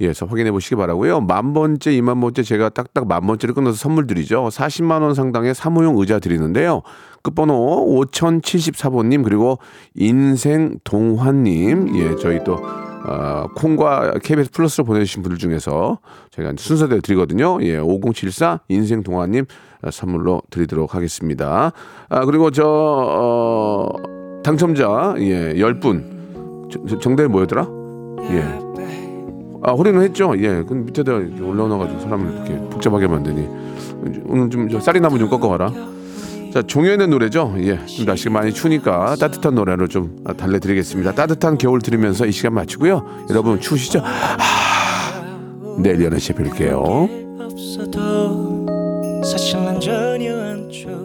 에서 0.00 0.24
확인해 0.24 0.52
보시기 0.52 0.76
바라고요. 0.76 1.20
만 1.20 1.52
번째, 1.52 1.92
이만 1.92 2.20
번째 2.20 2.44
제가 2.44 2.68
딱딱 2.68 3.08
만 3.08 3.26
번째를 3.26 3.56
끊어서 3.56 3.76
선물 3.76 4.06
드리죠. 4.06 4.50
40만 4.52 5.02
원 5.02 5.14
상당의 5.14 5.56
사무용 5.56 5.98
의자 5.98 6.20
드리는데요. 6.20 6.82
끝번호 7.24 8.04
5074번님 8.06 9.24
그리고 9.24 9.58
인생 9.96 10.78
동환님 10.84 11.98
예 11.98 12.16
저희 12.16 12.44
또 12.44 12.54
어, 12.54 13.46
콩과 13.56 14.20
KBS 14.22 14.52
플러스로 14.52 14.84
보내주신 14.84 15.22
분들 15.22 15.38
중에서 15.38 15.98
저희가 16.30 16.54
순서대로 16.56 17.00
드리거든요. 17.00 17.58
예, 17.62 17.78
5074 17.78 18.60
인생 18.68 19.02
동환님 19.02 19.44
어, 19.44 19.69
선물로 19.90 20.42
드리도록 20.50 20.94
하겠습니다. 20.94 21.72
아 22.08 22.24
그리고 22.24 22.50
저 22.50 22.64
어, 22.66 23.88
당첨자 24.42 25.14
예 25.18 25.52
10분 25.54 26.70
저- 26.70 26.80
저- 26.88 26.98
정답이 26.98 27.28
뭐였더라? 27.28 27.68
예. 28.30 28.44
아, 29.62 29.72
홀인원 29.72 30.02
했죠? 30.04 30.32
예. 30.38 30.62
그 30.66 30.72
밑에다 30.74 31.12
이렇게 31.12 31.42
올라놔가지고 31.42 32.00
사람을 32.00 32.32
이렇게 32.34 32.54
복잡하게 32.70 33.06
만드니. 33.08 33.46
오늘 34.26 34.48
좀저 34.48 34.80
쌀이나무 34.80 35.18
좀 35.18 35.28
꺾어가라. 35.28 35.70
자, 36.54 36.62
종현의 36.62 37.08
노래죠? 37.08 37.54
예. 37.58 37.84
좀 37.86 38.06
날씨가 38.06 38.30
많이 38.30 38.52
추우니까 38.54 39.16
따뜻한 39.16 39.54
노래로 39.54 39.86
좀 39.88 40.24
달래드리겠습니다. 40.36 41.12
따뜻한 41.14 41.58
겨울 41.58 41.80
들으면서 41.82 42.24
이 42.26 42.32
시간 42.32 42.54
마치고요. 42.54 43.04
여러분 43.30 43.60
추우시죠? 43.60 44.00
아, 44.02 44.36
내일 45.78 45.98
11시에 46.08 46.34
뵐게요. 46.36 48.59
사실 49.22 49.62
난 49.64 49.80
전혀 49.80 50.36
안 50.36 50.68
좋아. 50.70 50.99